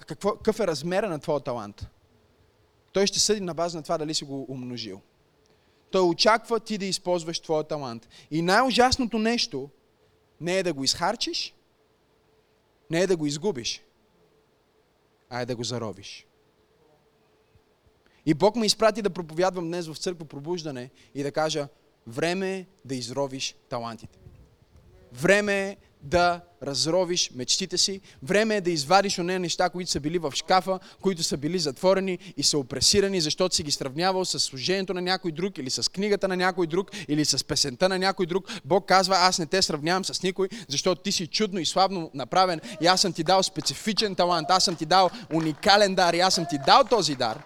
какво, 0.07 0.31
какъв 0.31 0.59
е 0.59 0.67
размера 0.67 1.09
на 1.09 1.19
твоя 1.19 1.39
талант. 1.39 1.85
Той 2.93 3.07
ще 3.07 3.19
съди 3.19 3.41
на 3.41 3.53
база 3.53 3.77
на 3.77 3.83
това 3.83 3.97
дали 3.97 4.13
си 4.13 4.23
го 4.23 4.45
умножил. 4.49 5.01
Той 5.91 6.01
очаква 6.01 6.59
ти 6.59 6.77
да 6.77 6.85
използваш 6.85 7.39
твоя 7.39 7.63
талант. 7.63 8.07
И 8.31 8.41
най-ужасното 8.41 9.19
нещо 9.19 9.69
не 10.41 10.57
е 10.57 10.63
да 10.63 10.73
го 10.73 10.83
изхарчиш, 10.83 11.53
не 12.89 13.01
е 13.01 13.07
да 13.07 13.17
го 13.17 13.25
изгубиш, 13.25 13.81
а 15.29 15.41
е 15.41 15.45
да 15.45 15.55
го 15.55 15.63
заробиш. 15.63 16.25
И 18.25 18.33
Бог 18.33 18.55
ме 18.55 18.65
изпрати 18.65 19.01
да 19.01 19.09
проповядвам 19.09 19.67
днес 19.67 19.87
в 19.87 19.97
църква 19.97 20.25
пробуждане 20.25 20.89
и 21.15 21.23
да 21.23 21.31
кажа, 21.31 21.67
време 22.07 22.57
е 22.57 22.65
да 22.85 22.95
изровиш 22.95 23.55
талантите. 23.69 24.19
Време 25.13 25.69
е 25.69 25.77
да 26.03 26.41
разровиш 26.63 27.31
мечтите 27.35 27.77
си. 27.77 28.01
Време 28.23 28.55
е 28.55 28.61
да 28.61 28.71
извадиш 28.71 29.17
нея 29.17 29.39
неща, 29.39 29.69
които 29.69 29.91
са 29.91 29.99
били 29.99 30.19
в 30.19 30.31
шкафа, 30.35 30.79
които 31.01 31.23
са 31.23 31.37
били 31.37 31.59
затворени 31.59 32.19
и 32.37 32.43
са 32.43 32.57
опресирани, 32.57 33.21
защото 33.21 33.55
си 33.55 33.63
ги 33.63 33.71
сравнявал 33.71 34.25
с 34.25 34.39
служението 34.39 34.93
на 34.93 35.01
някой 35.01 35.31
друг 35.31 35.57
или 35.57 35.69
с 35.69 35.91
книгата 35.91 36.27
на 36.27 36.37
някой 36.37 36.67
друг 36.67 36.91
или 37.07 37.25
с 37.25 37.43
песента 37.43 37.89
на 37.89 37.99
някой 37.99 38.25
друг. 38.25 38.47
Бог 38.65 38.85
казва, 38.85 39.15
аз 39.15 39.39
не 39.39 39.45
те 39.45 39.61
сравнявам 39.61 40.05
с 40.05 40.23
никой, 40.23 40.49
защото 40.67 41.01
ти 41.01 41.11
си 41.11 41.27
чудно 41.27 41.59
и 41.59 41.65
славно 41.65 42.11
направен 42.13 42.61
и 42.81 42.87
аз 42.87 43.01
съм 43.01 43.13
ти 43.13 43.23
дал 43.23 43.43
специфичен 43.43 44.15
талант, 44.15 44.47
аз 44.49 44.63
съм 44.63 44.75
ти 44.75 44.85
дал 44.85 45.09
уникален 45.33 45.95
дар 45.95 46.13
и 46.13 46.19
аз 46.19 46.35
съм 46.35 46.45
ти 46.49 46.57
дал 46.65 46.83
този 46.83 47.15
дар 47.15 47.43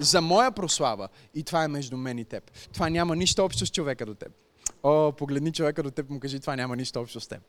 за 0.00 0.20
моя 0.20 0.52
прослава. 0.52 1.08
И 1.34 1.42
това 1.42 1.64
е 1.64 1.68
между 1.68 1.96
мен 1.96 2.18
и 2.18 2.24
теб. 2.24 2.50
Това 2.72 2.90
няма 2.90 3.16
нищо 3.16 3.44
общо 3.44 3.66
с 3.66 3.70
човека 3.70 4.06
до 4.06 4.14
теб. 4.14 4.32
О, 4.82 5.12
погледни 5.12 5.52
човека 5.52 5.82
до 5.82 5.90
теб, 5.90 6.10
му 6.10 6.20
кажи, 6.20 6.40
това 6.40 6.56
няма 6.56 6.76
нищо 6.76 7.00
общо 7.00 7.20
с 7.20 7.26
теб. 7.26 7.42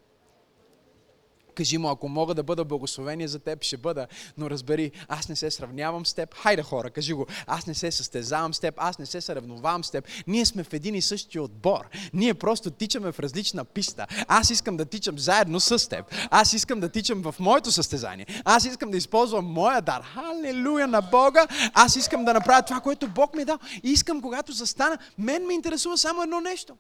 Кажи 1.55 1.77
му, 1.77 1.89
ако 1.89 2.09
мога 2.09 2.33
да 2.33 2.43
бъда 2.43 2.65
благословение 2.65 3.27
за 3.27 3.39
теб, 3.39 3.63
ще 3.63 3.77
бъда. 3.77 4.07
Но 4.37 4.49
разбери, 4.49 4.91
аз 5.07 5.29
не 5.29 5.35
се 5.35 5.51
сравнявам 5.51 6.05
с 6.05 6.13
теб. 6.13 6.33
Хайде 6.33 6.63
хора, 6.63 6.89
кажи 6.89 7.13
го. 7.13 7.27
Аз 7.47 7.67
не 7.67 7.73
се 7.73 7.91
състезавам 7.91 8.53
с 8.53 8.59
теб, 8.59 8.75
аз 8.77 8.99
не 8.99 9.05
се 9.05 9.21
съревновавам 9.21 9.83
с 9.83 9.91
теб. 9.91 10.07
Ние 10.27 10.45
сме 10.45 10.63
в 10.63 10.73
един 10.73 10.95
и 10.95 11.01
същи 11.01 11.39
отбор. 11.39 11.89
Ние 12.13 12.33
просто 12.33 12.71
тичаме 12.71 13.11
в 13.11 13.19
различна 13.19 13.65
писта. 13.65 14.07
Аз 14.27 14.49
искам 14.49 14.77
да 14.77 14.85
тичам 14.85 15.19
заедно 15.19 15.59
с 15.59 15.89
теб. 15.89 16.05
Аз 16.29 16.53
искам 16.53 16.79
да 16.79 16.89
тичам 16.89 17.21
в 17.21 17.35
моето 17.39 17.71
състезание. 17.71 18.25
Аз 18.45 18.65
искам 18.65 18.91
да 18.91 18.97
използвам 18.97 19.45
моя 19.45 19.81
дар. 19.81 20.01
Халелуя 20.01 20.87
на 20.87 21.01
Бога. 21.01 21.47
Аз 21.73 21.95
искам 21.95 22.25
да 22.25 22.33
направя 22.33 22.61
това, 22.61 22.79
което 22.79 23.07
Бог 23.07 23.35
ми 23.35 23.41
е 23.41 23.45
дал. 23.45 23.59
И 23.83 23.91
искам, 23.91 24.21
когато 24.21 24.51
застана, 24.51 24.97
мен 25.17 25.45
ме 25.45 25.53
интересува 25.53 25.97
само 25.97 26.23
едно 26.23 26.41
нещо. 26.41 26.77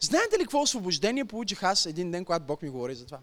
Знаете 0.00 0.38
ли 0.38 0.42
какво 0.42 0.60
освобождение 0.60 1.24
получих 1.24 1.62
аз 1.62 1.86
един 1.86 2.10
ден, 2.10 2.24
когато 2.24 2.44
Бог 2.44 2.62
ми 2.62 2.68
говори 2.68 2.94
за 2.94 3.06
това? 3.06 3.18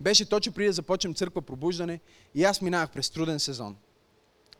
Беше 0.00 0.28
точно 0.28 0.52
преди 0.52 0.66
да 0.66 0.72
започнем 0.72 1.14
църква 1.14 1.42
пробуждане 1.42 2.00
и 2.34 2.44
аз 2.44 2.60
минавах 2.60 2.90
през 2.90 3.10
труден 3.10 3.40
сезон. 3.40 3.76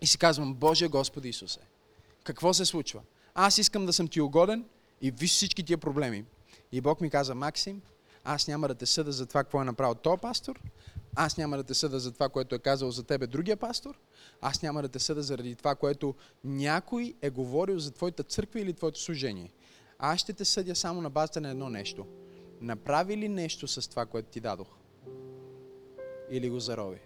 И 0.01 0.07
си 0.07 0.19
казвам, 0.19 0.55
Боже 0.55 0.89
Господи 0.89 1.29
Исусе, 1.29 1.61
какво 2.25 2.55
се 2.55 2.65
случва? 2.65 3.01
Аз 3.35 3.59
искам 3.59 3.87
да 3.87 3.93
съм 3.93 4.09
ти 4.09 4.21
угоден 4.21 4.65
и 5.03 5.11
виж 5.11 5.31
всички 5.31 5.65
тия 5.65 5.79
проблеми. 5.79 6.25
И 6.73 6.81
Бог 6.81 7.01
ми 7.01 7.11
каза, 7.11 7.35
Максим, 7.35 7.83
аз 8.25 8.49
няма 8.49 8.69
да 8.69 8.75
те 8.75 8.87
съда 8.87 9.13
за 9.13 9.27
това, 9.27 9.45
какво 9.45 9.63
е 9.63 9.65
направил 9.65 9.95
този 9.95 10.21
пастор, 10.21 10.61
аз 11.17 11.37
няма 11.37 11.57
да 11.57 11.65
те 11.65 11.75
съда 11.75 12.01
за 12.01 12.13
това, 12.13 12.29
което 12.29 12.55
е 12.55 12.59
казал 12.59 12.91
за 12.91 13.03
тебе 13.03 13.27
другия 13.27 13.57
пастор, 13.57 13.99
аз 14.41 14.63
няма 14.63 14.83
да 14.83 14.89
те 14.89 14.99
съда 14.99 15.23
заради 15.23 15.55
това, 15.55 15.75
което 15.75 16.15
някой 16.45 17.15
е 17.23 17.31
говорил 17.31 17.79
за 17.79 17.91
твоята 17.91 18.23
църква 18.23 18.61
или 18.61 18.75
твоето 18.75 19.01
служение. 19.01 19.53
Аз 19.99 20.21
ще 20.21 20.33
те 20.33 20.45
съдя 20.45 20.75
само 20.77 21.01
на 21.01 21.11
базата 21.11 21.41
на 21.41 21.51
едно 21.51 21.69
нещо. 21.69 22.07
Направи 22.61 23.17
ли 23.17 23.29
нещо 23.29 23.69
с 23.69 23.91
това, 23.91 24.07
което 24.07 24.29
ти 24.29 24.41
дадох? 24.41 24.69
Или 26.31 26.51
го 26.51 26.61
зарови. 26.61 27.01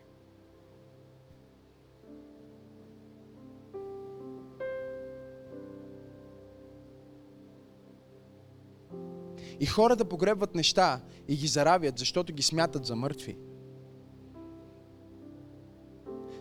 И 9.60 9.66
хората 9.66 10.04
погребват 10.04 10.54
неща 10.54 11.00
и 11.28 11.36
ги 11.36 11.46
заравят, 11.46 11.98
защото 11.98 12.32
ги 12.32 12.42
смятат 12.42 12.86
за 12.86 12.96
мъртви. 12.96 13.36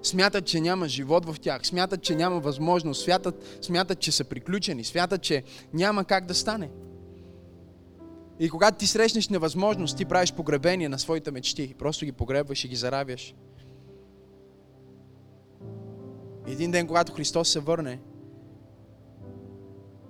Смятат, 0.04 0.46
че 0.46 0.62
няма 0.62 0.88
живот 0.88 1.26
в 1.26 1.40
тях, 1.40 1.68
смятат, 1.68 2.02
че 2.02 2.16
няма 2.16 2.40
възможност, 2.40 3.04
смятат, 3.04 3.60
смятат 3.62 4.00
че 4.00 4.12
са 4.12 4.24
приключени, 4.24 4.84
смятат, 4.84 5.22
че 5.22 5.44
няма 5.74 6.06
как 6.06 6.26
да 6.26 6.34
стане. 6.34 6.70
И 8.40 8.50
когато 8.50 8.78
ти 8.78 8.88
срещнеш 8.88 9.30
невъзможност, 9.30 9.98
ти 9.98 10.06
правиш 10.06 10.34
погребение 10.34 10.90
на 10.90 11.00
своите 11.00 11.32
мечти. 11.32 11.76
Просто 11.80 12.06
ги 12.06 12.12
погребваш 12.12 12.64
и 12.64 12.68
ги 12.68 12.76
заравяш. 12.76 13.36
Един 16.48 16.72
ден, 16.72 16.88
когато 16.88 17.14
Христос 17.14 17.50
се 17.50 17.60
върне, 17.60 18.00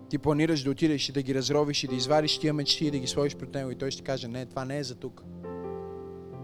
ти 0.09 0.17
планираш 0.17 0.63
да 0.63 0.71
отидеш 0.71 1.09
и 1.09 1.11
да 1.11 1.21
ги 1.21 1.35
разровиш 1.35 1.83
и 1.83 1.87
да 1.87 1.95
извадиш 1.95 2.39
тия 2.39 2.53
мечти 2.53 2.85
и 2.85 2.91
да 2.91 2.99
ги 2.99 3.07
сложиш 3.07 3.35
пред 3.35 3.53
Него 3.53 3.71
и 3.71 3.75
Той 3.75 3.91
ще 3.91 4.03
каже, 4.03 4.27
не, 4.27 4.45
това 4.45 4.65
не 4.65 4.77
е 4.77 4.83
за 4.83 4.95
тук. 4.95 5.23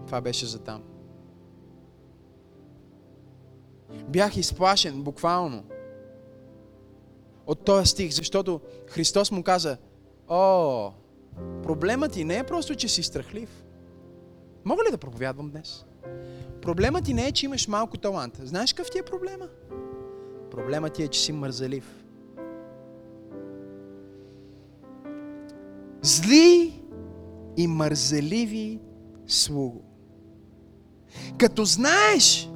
Това 0.06 0.20
беше 0.20 0.46
за 0.46 0.58
там. 0.58 0.82
Бях 4.08 4.36
изплашен, 4.36 5.02
буквално, 5.02 5.64
от 7.46 7.64
този 7.64 7.86
стих, 7.86 8.12
защото 8.12 8.60
Христос 8.86 9.30
му 9.30 9.42
каза, 9.42 9.76
о, 10.28 10.92
проблемът 11.62 12.12
ти 12.12 12.24
не 12.24 12.36
е 12.36 12.44
просто, 12.44 12.74
че 12.74 12.88
си 12.88 13.02
страхлив. 13.02 13.64
Мога 14.64 14.82
ли 14.84 14.90
да 14.90 14.98
проповядвам 14.98 15.50
днес? 15.50 15.84
Проблемът 16.62 17.04
ти 17.04 17.14
не 17.14 17.26
е, 17.26 17.32
че 17.32 17.46
имаш 17.46 17.68
малко 17.68 17.98
талант. 17.98 18.40
Знаеш 18.44 18.72
какъв 18.72 18.90
ти 18.90 18.98
е 18.98 19.02
проблема? 19.02 19.48
Проблемът 20.50 20.92
ти 20.92 21.02
е, 21.02 21.08
че 21.08 21.20
си 21.20 21.32
мързелив. 21.32 22.04
Зли 26.02 26.82
и 27.56 27.66
мързеливи 27.66 28.80
слуго. 29.26 29.84
Като 31.38 31.64
знаеш, 31.64 32.50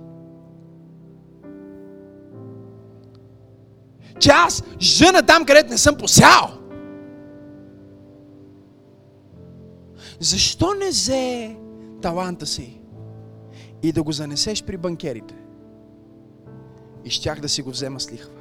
че 4.18 4.30
аз 4.30 4.64
жена 4.80 5.22
там, 5.22 5.44
където 5.44 5.70
не 5.70 5.78
съм 5.78 5.96
посял. 5.96 6.63
Защо 10.20 10.74
не 10.74 10.88
взе 10.88 11.56
таланта 12.02 12.46
си 12.46 12.80
и 13.82 13.92
да 13.92 14.02
го 14.02 14.12
занесеш 14.12 14.64
при 14.64 14.76
банкерите? 14.76 15.34
И 17.04 17.10
щях 17.10 17.40
да 17.40 17.48
си 17.48 17.62
го 17.62 17.70
взема 17.70 18.00
с 18.00 18.12
лихва. 18.12 18.40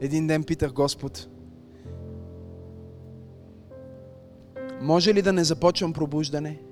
Един 0.00 0.26
ден 0.26 0.44
питах 0.44 0.72
Господ, 0.72 1.28
може 4.80 5.14
ли 5.14 5.22
да 5.22 5.32
не 5.32 5.44
започвам 5.44 5.92
пробуждане, 5.92 6.62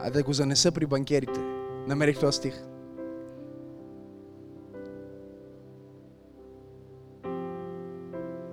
а 0.00 0.10
да 0.10 0.22
го 0.22 0.32
занеса 0.32 0.72
при 0.72 0.86
банкерите? 0.86 1.40
Намерих 1.88 2.20
този 2.20 2.36
стих. 2.36 2.62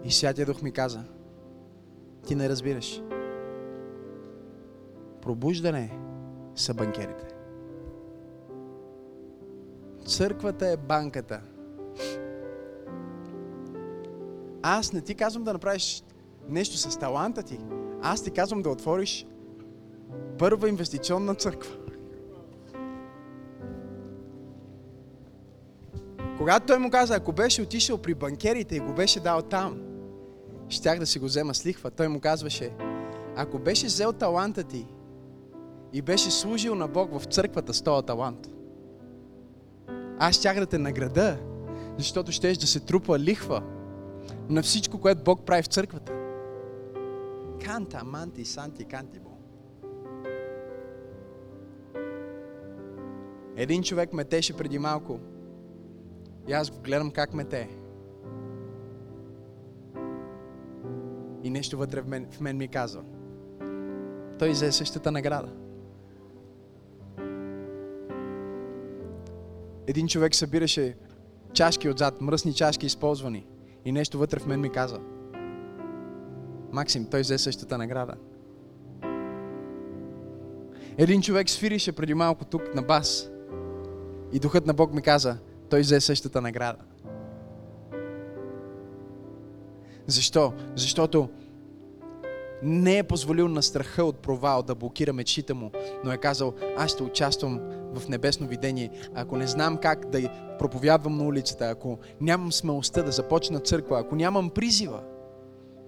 И 0.03 0.11
Святия 0.11 0.45
Дух 0.45 0.61
ми 0.61 0.71
каза, 0.71 1.03
ти 2.27 2.35
не 2.35 2.49
разбираш. 2.49 3.01
Пробуждане 5.21 5.99
са 6.55 6.73
банкерите. 6.73 7.25
Църквата 10.05 10.67
е 10.67 10.77
банката. 10.77 11.41
Аз 14.61 14.93
не 14.93 15.01
ти 15.01 15.15
казвам 15.15 15.43
да 15.43 15.53
направиш 15.53 16.03
нещо 16.49 16.77
с 16.77 16.99
таланта 16.99 17.43
ти. 17.43 17.59
Аз 18.01 18.23
ти 18.23 18.31
казвам 18.31 18.61
да 18.61 18.69
отвориш 18.69 19.25
първа 20.39 20.69
инвестиционна 20.69 21.35
църква. 21.35 21.75
Когато 26.37 26.65
той 26.65 26.77
му 26.77 26.89
каза, 26.89 27.15
ако 27.15 27.31
беше 27.31 27.61
отишъл 27.61 27.97
при 27.97 28.13
банкерите 28.13 28.75
и 28.75 28.79
го 28.79 28.93
беше 28.93 29.19
дал 29.19 29.41
там, 29.41 29.81
щях 30.69 30.99
да 30.99 31.05
си 31.05 31.19
го 31.19 31.25
взема 31.25 31.53
с 31.53 31.65
лихва. 31.65 31.91
Той 31.91 32.07
му 32.07 32.19
казваше, 32.19 32.71
ако 33.35 33.59
беше 33.59 33.85
взел 33.85 34.13
таланта 34.13 34.63
ти 34.63 34.85
и 35.93 36.01
беше 36.01 36.31
служил 36.31 36.75
на 36.75 36.87
Бог 36.87 37.19
в 37.19 37.25
църквата 37.25 37.73
с 37.73 37.81
този 37.81 38.05
талант, 38.05 38.49
аз 40.19 40.35
щях 40.35 40.59
да 40.59 40.65
те 40.65 40.77
награда, 40.77 41.39
защото 41.97 42.31
щеш 42.31 42.57
да 42.57 42.67
се 42.67 42.79
трупа 42.79 43.19
лихва 43.19 43.63
на 44.49 44.63
всичко, 44.63 44.99
което 44.99 45.23
Бог 45.23 45.45
прави 45.45 45.63
в 45.63 45.67
църквата. 45.67 46.13
Канта, 47.65 48.03
манти, 48.05 48.45
санти, 48.45 48.85
канти, 48.85 49.19
Бог. 49.19 49.39
Един 53.55 53.83
човек 53.83 54.13
метеше 54.13 54.57
преди 54.57 54.79
малко. 54.79 55.19
И 56.47 56.53
аз 56.53 56.69
го 56.69 56.81
гледам 56.81 57.11
как 57.11 57.33
мете. 57.33 57.69
И 61.43 61.49
нещо 61.49 61.77
вътре 61.77 62.01
в 62.01 62.07
мен, 62.07 62.27
в 62.31 62.39
мен 62.41 62.57
ми 62.57 62.67
казва. 62.67 63.03
Той 64.39 64.49
взе 64.49 64.71
същата 64.71 65.11
награда. 65.11 65.49
Един 69.87 70.07
човек 70.07 70.35
събираше 70.35 70.95
чашки 71.53 71.89
отзад, 71.89 72.21
мръсни 72.21 72.53
чашки 72.53 72.85
използвани. 72.85 73.47
И 73.85 73.91
нещо 73.91 74.17
вътре 74.17 74.39
в 74.39 74.45
мен 74.45 74.61
ми 74.61 74.69
каза. 74.69 74.99
Максим, 76.71 77.05
той 77.05 77.21
взе 77.21 77.37
същата 77.37 77.77
награда. 77.77 78.15
Един 80.97 81.21
човек 81.21 81.49
свирише 81.49 81.91
преди 81.91 82.13
малко 82.13 82.45
тук 82.45 82.75
на 82.75 82.81
бас. 82.81 83.29
И 84.31 84.39
духът 84.39 84.65
на 84.65 84.73
Бог 84.73 84.93
ми 84.93 85.01
каза, 85.01 85.37
той 85.69 85.81
взе 85.81 86.01
същата 86.01 86.41
награда. 86.41 86.77
Защо? 90.07 90.53
Защото 90.75 91.29
не 92.63 92.97
е 92.97 93.03
позволил 93.03 93.47
на 93.47 93.63
страха 93.63 94.03
от 94.03 94.17
провал 94.17 94.63
да 94.63 94.75
блокира 94.75 95.13
мечтите 95.13 95.53
му, 95.53 95.71
но 96.03 96.11
е 96.11 96.17
казал, 96.17 96.53
аз 96.77 96.91
ще 96.91 97.03
участвам 97.03 97.59
в 97.93 98.09
небесно 98.09 98.47
видение. 98.47 98.89
Ако 99.15 99.37
не 99.37 99.47
знам 99.47 99.77
как 99.77 100.09
да 100.09 100.29
проповядвам 100.59 101.17
на 101.17 101.23
улицата, 101.23 101.69
ако 101.69 101.97
нямам 102.21 102.51
смелостта 102.51 103.03
да 103.03 103.11
започна 103.11 103.59
църква, 103.59 103.99
ако 103.99 104.15
нямам 104.15 104.49
призива 104.49 105.01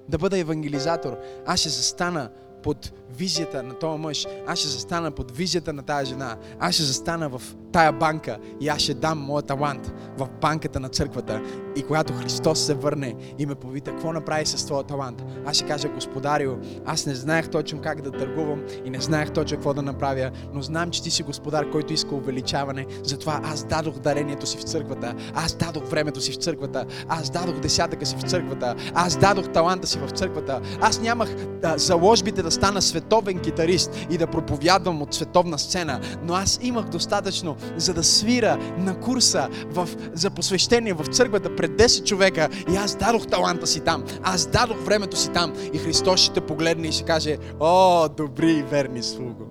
да 0.10 0.18
бъда 0.18 0.40
евангелизатор, 0.40 1.18
аз 1.46 1.60
ще 1.60 1.70
застана 1.70 2.30
под 2.66 2.92
визията 3.18 3.64
на 3.64 3.74
този 3.74 4.00
мъж, 4.00 4.28
аз 4.48 4.60
ще 4.60 4.68
застана 4.68 5.12
под 5.12 5.32
визията 5.32 5.74
на 5.74 5.84
тази 5.84 6.10
жена, 6.10 6.38
аз 6.60 6.76
ще 6.76 6.84
застана 6.84 7.30
в 7.30 7.42
тая 7.72 7.92
банка 7.92 8.38
и 8.62 8.68
аз 8.68 8.82
ще 8.82 8.94
дам 8.94 9.20
моя 9.20 9.44
талант 9.44 9.94
в 10.18 10.28
банката 10.42 10.80
на 10.80 10.90
църквата. 10.90 11.42
И 11.76 11.84
когато 11.84 12.14
Христос 12.14 12.60
се 12.60 12.74
върне 12.74 13.16
и 13.40 13.46
ме 13.46 13.56
повита, 13.56 13.92
какво 13.92 14.14
направи 14.14 14.46
с 14.46 14.66
твоя 14.66 14.84
талант? 14.84 15.24
Аз 15.46 15.56
ще 15.56 15.66
кажа, 15.66 15.90
Господарио, 15.90 16.56
аз 16.86 17.06
не 17.06 17.16
знаех 17.16 17.50
точно 17.50 17.82
как 17.82 18.02
да 18.02 18.12
търгувам 18.12 18.64
и 18.86 18.90
не 18.90 19.00
знаех 19.00 19.32
точно 19.32 19.58
какво 19.58 19.74
да 19.74 19.82
направя, 19.82 20.32
но 20.54 20.62
знам, 20.62 20.92
че 20.92 21.04
ти 21.04 21.12
си 21.12 21.24
Господар, 21.24 21.72
който 21.72 21.94
иска 21.94 22.16
увеличаване. 22.16 22.86
Затова 23.04 23.42
аз 23.44 23.64
дадох 23.64 24.00
дарението 24.00 24.46
си 24.46 24.58
в 24.58 24.64
църквата, 24.64 25.16
аз 25.34 25.56
дадох 25.56 25.86
времето 25.86 26.22
си 26.22 26.32
в 26.32 26.36
църквата, 26.36 26.86
аз 27.08 27.30
дадох 27.30 27.60
десятъка 27.60 28.06
си 28.06 28.16
в 28.16 28.30
църквата, 28.30 28.76
аз 28.94 29.18
дадох 29.18 29.50
таланта 29.50 29.88
си 29.88 30.00
в 30.00 30.10
църквата. 30.10 30.62
Аз 30.82 31.02
нямах 31.02 31.36
да, 31.62 31.78
заложбите 31.78 32.44
да 32.44 32.52
стана 32.56 32.82
световен 32.82 33.40
китарист 33.40 34.08
и 34.10 34.18
да 34.18 34.28
проповядвам 34.28 35.02
от 35.02 35.14
световна 35.14 35.60
сцена, 35.60 36.00
но 36.24 36.34
аз 36.34 36.60
имах 36.62 36.86
достатъчно, 36.86 37.56
за 37.78 37.94
да 37.94 38.04
свира 38.04 38.58
на 38.78 39.00
курса 39.00 39.50
в, 39.66 39.90
за 40.14 40.30
посвещение 40.30 40.94
в 40.94 41.06
църквата 41.06 41.56
пред 41.56 41.72
10 41.72 42.04
човека 42.04 42.50
и 42.74 42.76
аз 42.76 42.96
дадох 42.96 43.28
таланта 43.28 43.68
си 43.68 43.80
там, 43.80 44.04
аз 44.24 44.46
дадох 44.46 44.86
времето 44.86 45.18
си 45.18 45.30
там 45.30 45.54
и 45.74 45.78
Христос 45.78 46.20
ще 46.20 46.34
те 46.34 46.42
погледне 46.42 46.88
и 46.88 46.92
ще 46.92 47.04
каже, 47.04 47.38
о, 47.60 48.10
добри 48.10 48.52
и 48.52 48.64
верни 48.64 49.04
слуго. 49.04 49.46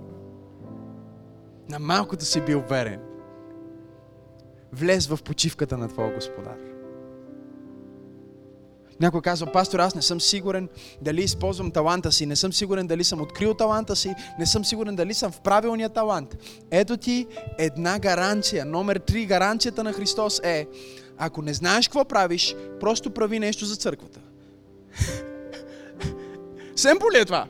На 1.71 1.79
малкото 1.79 2.25
си 2.25 2.41
бил 2.41 2.63
верен. 2.71 3.01
Влез 4.73 5.07
в 5.07 5.19
почивката 5.25 5.79
на 5.79 5.89
Твоя 5.89 6.15
Господар. 6.15 6.74
Някой 9.01 9.21
казва, 9.21 9.53
пастор, 9.53 9.79
аз 9.79 9.95
не 9.95 10.03
съм 10.03 10.21
сигурен 10.21 10.69
дали 11.03 11.23
използвам 11.23 11.71
таланта 11.71 12.13
си, 12.13 12.27
не 12.27 12.37
съм 12.37 12.53
сигурен 12.53 12.87
дали 12.87 13.05
съм 13.05 13.21
открил 13.21 13.55
таланта 13.55 13.97
си, 13.97 14.15
не 14.39 14.47
съм 14.47 14.65
сигурен 14.65 14.97
дали 14.97 15.15
съм 15.15 15.33
в 15.33 15.41
правилния 15.41 15.89
талант. 15.89 16.37
Ето 16.71 16.97
ти 16.97 17.27
една 17.59 17.99
гаранция. 17.99 18.65
Номер 18.65 18.97
три, 18.97 19.27
гаранцията 19.27 19.85
на 19.85 19.93
Христос 19.93 20.41
е, 20.45 20.67
ако 21.19 21.43
не 21.43 21.55
знаеш 21.55 21.89
какво 21.89 22.05
правиш, 22.05 22.57
просто 22.81 23.11
прави 23.11 23.39
нещо 23.39 23.65
за 23.65 23.77
църквата. 23.77 24.21
Семпо 26.77 27.13
ли 27.13 27.19
е 27.19 27.25
това? 27.25 27.47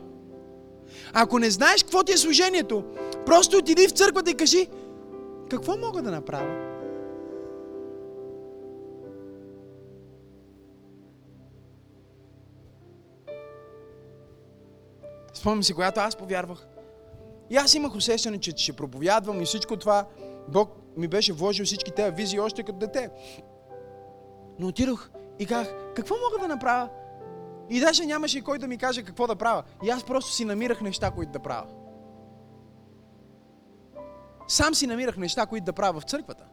Ако 1.13 1.39
не 1.39 1.49
знаеш 1.49 1.83
какво 1.83 2.03
ти 2.03 2.11
е 2.11 2.17
служението, 2.17 2.83
просто 3.25 3.57
отиди 3.57 3.87
в 3.87 3.91
църквата 3.91 4.31
и 4.31 4.33
кажи, 4.33 4.67
какво 5.49 5.77
мога 5.77 6.01
да 6.01 6.11
направя? 6.11 6.64
Спомням 15.45 15.63
си, 15.63 15.73
когато 15.73 15.99
аз 15.99 16.15
повярвах. 16.15 16.67
И 17.49 17.57
аз 17.57 17.73
имах 17.73 17.95
усещане, 17.95 18.39
че 18.39 18.51
ще 18.57 18.73
проповядвам 18.73 19.41
и 19.41 19.45
всичко 19.45 19.77
това. 19.77 20.05
Бог 20.47 20.69
ми 20.97 21.07
беше 21.07 21.33
вложил 21.33 21.65
всички 21.65 21.91
тези 21.91 22.15
визии 22.15 22.39
още 22.39 22.63
като 22.63 22.79
дете. 22.79 23.09
Но 24.59 24.67
отидох 24.67 25.09
и 25.39 25.45
казах, 25.45 25.75
какво 25.95 26.15
мога 26.15 26.47
да 26.47 26.55
направя? 26.55 26.89
И 27.69 27.79
даже 27.79 28.05
нямаше 28.05 28.41
кой 28.41 28.57
да 28.57 28.67
ми 28.67 28.77
каже 28.77 29.03
какво 29.03 29.27
да 29.27 29.35
правя. 29.35 29.63
И 29.83 29.89
аз 29.89 30.03
просто 30.03 30.31
си 30.31 30.45
намирах 30.45 30.81
неща, 30.81 31.11
които 31.11 31.31
да 31.31 31.39
правя. 31.39 31.67
Сам 34.47 34.75
си 34.75 34.87
намирах 34.87 35.17
неща, 35.17 35.45
които 35.45 35.65
да 35.65 35.73
правя 35.73 35.99
в 35.99 36.03
църквата. 36.03 36.43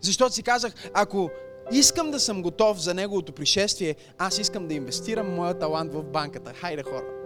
Защото 0.00 0.34
си 0.34 0.42
казах, 0.42 0.74
ако 0.94 1.30
искам 1.72 2.10
да 2.10 2.20
съм 2.20 2.42
готов 2.42 2.78
за 2.82 2.94
неговото 2.94 3.32
пришествие, 3.32 3.96
аз 4.18 4.38
искам 4.38 4.68
да 4.68 4.74
инвестирам 4.74 5.34
моя 5.34 5.58
талант 5.58 5.94
в 5.94 6.02
банката. 6.02 6.52
Хайде 6.54 6.82
хора! 6.82 7.21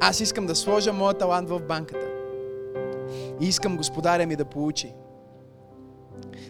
Аз 0.00 0.20
искам 0.20 0.46
да 0.46 0.54
сложа 0.54 0.92
моя 0.92 1.14
талант 1.14 1.50
в 1.50 1.60
банката. 1.60 2.06
И 3.40 3.48
искам 3.48 3.76
господаря 3.76 4.26
ми 4.26 4.36
да 4.36 4.44
получи. 4.44 4.94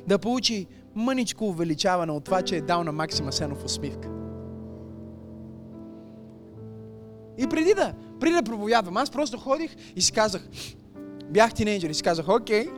Да 0.06 0.18
получи 0.18 0.66
мъничко 0.94 1.44
увеличаване 1.44 2.12
от 2.12 2.24
това, 2.24 2.42
че 2.42 2.56
е 2.56 2.60
дал 2.60 2.84
на 2.84 2.92
Максима 2.92 3.32
Сенов 3.32 3.64
усмивка. 3.64 4.08
И 7.38 7.46
преди 7.46 7.74
да, 7.74 7.94
преди 8.20 8.34
да 8.34 8.42
проповядвам, 8.42 8.96
аз 8.96 9.10
просто 9.10 9.38
ходих 9.38 9.76
и 9.96 10.02
си 10.02 10.12
казах, 10.12 10.48
бях 11.30 11.54
тинейджър 11.54 11.90
и 11.90 11.94
си 11.94 12.02
казах, 12.02 12.28
окей, 12.28 12.68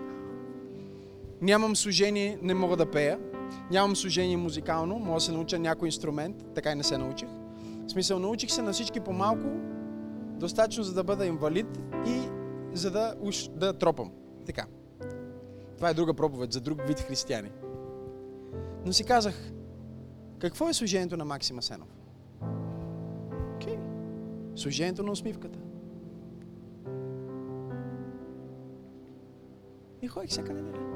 нямам 1.42 1.76
служение, 1.76 2.38
не 2.42 2.55
мога 2.55 2.76
да 2.76 2.90
пея, 2.90 3.18
нямам 3.70 3.96
служение 3.96 4.37
музикално, 4.37 4.98
мога 4.98 5.14
да 5.14 5.20
се 5.20 5.33
науча 5.33 5.59
някой 5.59 5.88
инструмент, 5.88 6.37
така 6.55 6.72
и 6.72 6.74
не 6.74 6.83
се 6.83 6.98
научих. 6.98 7.29
В 7.87 7.90
смисъл, 7.90 8.18
научих 8.18 8.50
се 8.50 8.62
на 8.62 8.72
всички 8.72 9.00
по-малко, 9.00 9.46
достатъчно 10.37 10.85
за 10.85 10.94
да 10.94 11.05
бъда 11.05 11.27
инвалид 11.27 11.66
и 12.07 12.29
за 12.72 12.90
да, 12.90 13.14
уж, 13.20 13.49
да 13.49 13.72
тропам. 13.72 14.12
Така. 14.46 14.66
Това 15.77 15.90
е 15.90 15.94
друга 15.94 16.14
проповед 16.14 16.53
за 16.53 16.61
друг 16.61 16.87
вид 16.87 17.01
християни. 17.01 17.51
Но 18.87 18.92
си 18.92 19.05
казах, 19.05 19.53
какво 20.38 20.68
е 20.68 20.72
служението 20.72 21.16
на 21.16 21.25
Максима 21.25 21.62
Сенов? 21.62 21.88
Окей. 23.55 23.75
Okay. 23.75 23.81
Служението 24.57 25.03
на 25.03 25.12
усмивката. 25.12 25.59
И 30.03 30.09
ходих 30.09 30.31
всяка 30.31 30.53
неделя. 30.53 30.87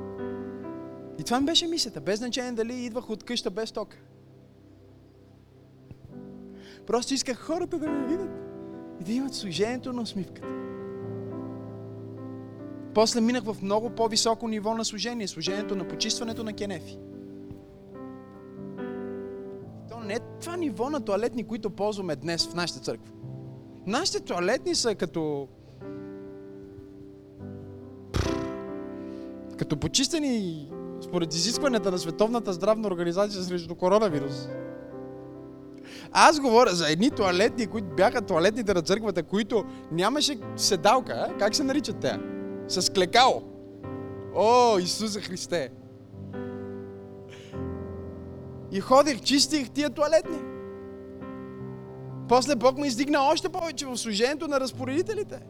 И 1.19 1.25
това 1.25 1.41
ми 1.41 1.47
беше 1.47 1.67
мисията, 1.67 2.01
без 2.01 2.19
значение 2.19 2.53
дали 2.53 2.75
идвах 2.75 3.11
от 3.11 3.25
къща 3.25 3.51
без 3.51 3.73
тока. 3.73 3.97
Просто 6.87 7.15
исках 7.15 7.39
хората 7.39 7.79
да 7.79 7.89
ме 7.89 8.07
видят 8.07 8.40
и 9.01 9.05
да 9.05 9.13
имат 9.13 9.35
служението 9.35 9.93
на 9.93 10.03
усмивката. 10.03 10.49
После 12.95 13.21
минах 13.21 13.45
в 13.45 13.57
много 13.63 13.91
по-високо 13.91 14.49
ниво 14.49 14.75
на 14.75 14.85
служение, 14.85 15.29
служението 15.29 15.77
на 15.77 15.89
почистването 15.89 16.45
на 16.45 16.53
кенефи. 16.53 16.99
То 19.91 20.01
не 20.01 20.15
е 20.15 20.21
това 20.41 20.57
ниво 20.57 20.91
на 20.91 21.01
туалетни, 21.01 21.45
които 21.45 21.71
ползваме 21.71 22.17
днес 22.17 22.49
в 22.49 22.55
нашата 22.55 22.81
църква. 22.81 23.13
Нашите 23.87 24.21
туалетни 24.21 24.75
са 24.75 24.95
като 24.95 25.49
като 29.57 29.77
почистени 29.77 30.69
според 31.03 31.35
изискванията 31.35 31.91
на 31.91 31.99
Световната 31.99 32.53
здравна 32.53 32.89
организация 32.89 33.43
срещу 33.43 33.75
коронавирус. 33.75 34.49
Аз 36.13 36.41
говоря 36.41 36.71
за 36.71 36.91
едни 36.91 37.11
туалетни, 37.11 37.67
които 37.67 37.87
бяха 37.97 38.21
туалетните 38.23 38.75
на 38.75 38.83
църквата, 38.83 39.23
които 39.23 39.65
нямаше 39.93 40.39
седалка. 40.57 41.13
А? 41.13 41.39
Как 41.39 41.55
се 41.55 41.65
наричат 41.65 42.01
те? 42.01 42.19
С 42.69 42.93
клекало. 42.93 43.43
О, 44.35 44.79
Исуса 44.79 45.21
Христе! 45.21 45.71
И 48.73 48.81
ходих, 48.81 49.21
чистих 49.21 49.71
тия 49.71 49.91
туалетни. 49.91 50.39
После 52.29 52.57
Бог 52.57 52.79
ме 52.79 52.87
издигна 52.87 53.21
още 53.21 53.49
повече 53.49 53.87
в 53.87 53.97
служението 53.97 54.49
на 54.49 54.61
разпоредителите. 54.61 55.41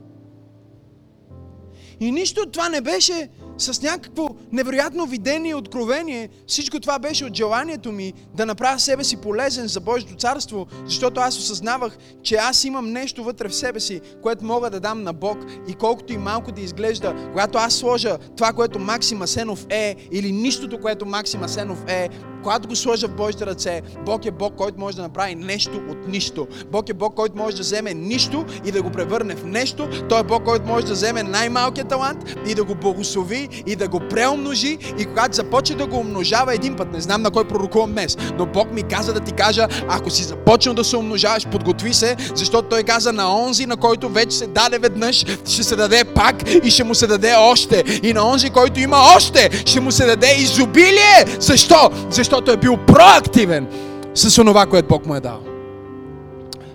И 2.01 2.13
нищо 2.13 2.41
от 2.41 2.53
това 2.53 2.69
не 2.69 2.81
беше 2.81 3.29
с 3.61 3.83
някакво 3.83 4.29
невероятно 4.53 5.07
видение 5.07 5.51
и 5.51 5.55
откровение. 5.55 6.29
Всичко 6.47 6.81
това 6.81 6.99
беше 6.99 7.25
от 7.25 7.37
желанието 7.37 7.93
ми 7.93 8.13
да 8.35 8.47
направя 8.47 8.79
себе 8.79 9.05
си 9.05 9.17
полезен 9.17 9.67
за 9.67 9.81
Божието 9.81 10.15
царство, 10.15 10.67
защото 10.85 11.21
аз 11.21 11.39
осъзнавах, 11.39 11.99
че 12.23 12.35
аз 12.35 12.65
имам 12.65 12.93
нещо 12.93 13.25
вътре 13.25 13.49
в 13.49 13.55
себе 13.55 13.81
си, 13.81 14.01
което 14.23 14.45
мога 14.45 14.71
да 14.71 14.81
дам 14.81 15.03
на 15.03 15.13
Бог 15.13 15.39
и 15.69 15.75
колкото 15.75 16.13
и 16.13 16.19
малко 16.19 16.53
да 16.53 16.61
изглежда, 16.61 17.15
когато 17.31 17.59
аз 17.59 17.75
сложа 17.75 18.19
това, 18.37 18.53
което 18.53 18.79
Максим 18.79 19.23
Асенов 19.23 19.67
е 19.71 19.97
или 20.13 20.33
нищото, 20.33 20.81
което 20.81 21.07
Максим 21.07 21.43
Асенов 21.43 21.85
е, 21.89 22.09
когато 22.43 22.69
го 22.69 22.77
сложа 22.77 23.09
в 23.09 23.17
Божите 23.17 23.47
ръце, 23.47 23.83
Бог 24.07 24.25
е 24.27 24.31
Бог, 24.31 24.55
който 24.57 24.81
може 24.81 24.97
да 24.97 25.03
направи 25.03 25.35
нещо 25.35 25.83
от 25.91 26.09
нищо. 26.09 26.47
Бог 26.73 26.89
е 26.89 26.95
Бог, 26.95 27.15
който 27.15 27.37
може 27.37 27.57
да 27.57 27.63
вземе 27.63 27.95
нищо 27.95 28.45
и 28.65 28.73
да 28.73 28.83
го 28.83 28.91
превърне 28.91 29.35
в 29.37 29.45
нещо. 29.45 29.89
Той 30.09 30.21
е 30.21 30.23
Бог, 30.23 30.45
който 30.45 30.67
може 30.67 30.87
да 30.87 30.93
вземе 30.93 31.23
най-малкият 31.23 31.89
талант 31.89 32.37
и 32.47 32.55
да 32.55 32.65
го 32.65 32.75
благослови 32.75 33.49
и 33.67 33.77
да 33.77 33.89
го 33.89 34.01
преумножи. 34.11 34.79
И 34.99 35.05
когато 35.05 35.37
започне 35.37 35.77
да 35.77 35.87
го 35.87 35.97
умножава 35.97 36.55
един 36.55 36.77
път, 36.77 36.93
не 36.93 37.01
знам 37.01 37.23
на 37.23 37.31
кой 37.31 37.45
пророкувам 37.45 37.93
днес, 37.93 38.17
но 38.39 38.47
Бог 38.47 38.73
ми 38.73 38.83
каза 38.83 39.13
да 39.13 39.21
ти 39.21 39.33
кажа, 39.33 39.67
ако 39.89 40.11
си 40.11 40.23
започнал 40.23 40.75
да 40.75 40.85
се 40.85 40.97
умножаваш, 40.97 41.47
подготви 41.47 41.95
се, 41.95 42.17
защото 42.35 42.69
Той 42.69 42.83
каза 42.83 43.13
на 43.13 43.37
онзи, 43.37 43.67
на 43.67 43.77
който 43.77 44.09
вече 44.09 44.37
се 44.37 44.47
даде 44.47 44.79
веднъж, 44.79 45.25
ще 45.45 45.63
се 45.63 45.77
даде 45.77 46.05
пак 46.05 46.35
и 46.65 46.71
ще 46.71 46.85
му 46.85 46.95
се 46.95 47.07
даде 47.07 47.35
още. 47.39 47.85
И 48.03 48.13
на 48.13 48.27
онзи, 48.27 48.51
който 48.51 48.81
има 48.81 48.97
още, 49.17 49.51
ще 49.67 49.81
му 49.81 49.93
се 49.93 50.07
даде 50.07 50.35
изобилие. 50.39 51.25
Защо 51.41 51.91
защото 52.11 52.51
е 52.51 52.57
бил 52.57 52.77
проактивен 52.87 53.67
с 54.15 54.39
онова, 54.39 54.67
което 54.67 54.89
Бог 54.89 55.07
му 55.07 55.15
е 55.15 55.21
дал. 55.21 55.50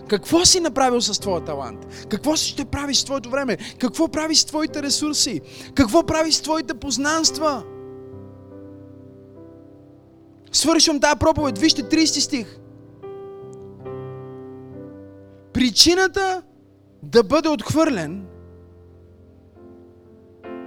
Какво 0.10 0.46
си 0.46 0.60
направил 0.60 1.02
с 1.02 1.20
твоя 1.20 1.41
талант? 1.41 2.06
Какво 2.10 2.38
си 2.38 2.50
ще 2.50 2.65
правиш 2.65 2.98
с 2.98 3.06
твоето 3.06 3.30
време? 3.30 3.58
Какво 3.80 4.08
правиш 4.08 4.38
с 4.38 4.46
твоите 4.46 4.84
ресурси? 4.84 5.41
Какво 5.76 6.04
правиш 6.04 6.36
с 6.36 6.41
твоите 6.41 6.74
познанства? 6.74 7.63
Свършвам 10.52 11.00
тази 11.00 11.20
проповед. 11.20 11.58
Вижте 11.58 11.84
30 11.84 12.20
стих. 12.20 12.58
Причината 15.54 16.41
да 17.04 17.24
бъде 17.24 17.50
отхвърлен 17.50 18.26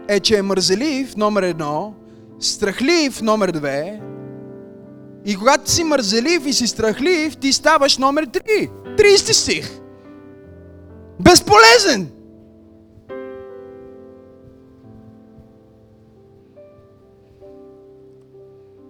е, 0.08 0.20
че 0.20 0.38
е 0.38 0.42
мързелив, 0.42 1.16
номер 1.16 1.42
едно, 1.42 1.94
страхлив, 2.40 3.22
номер 3.22 3.52
две, 3.52 4.00
и 5.24 5.36
когато 5.36 5.70
си 5.70 5.84
мързелив 5.84 6.46
и 6.46 6.52
си 6.52 6.66
страхлив, 6.66 7.36
ти 7.36 7.52
ставаш 7.52 7.98
номер 7.98 8.26
3. 8.26 8.70
30 8.98 9.32
стих. 9.32 9.80
Безполезен. 11.20 12.12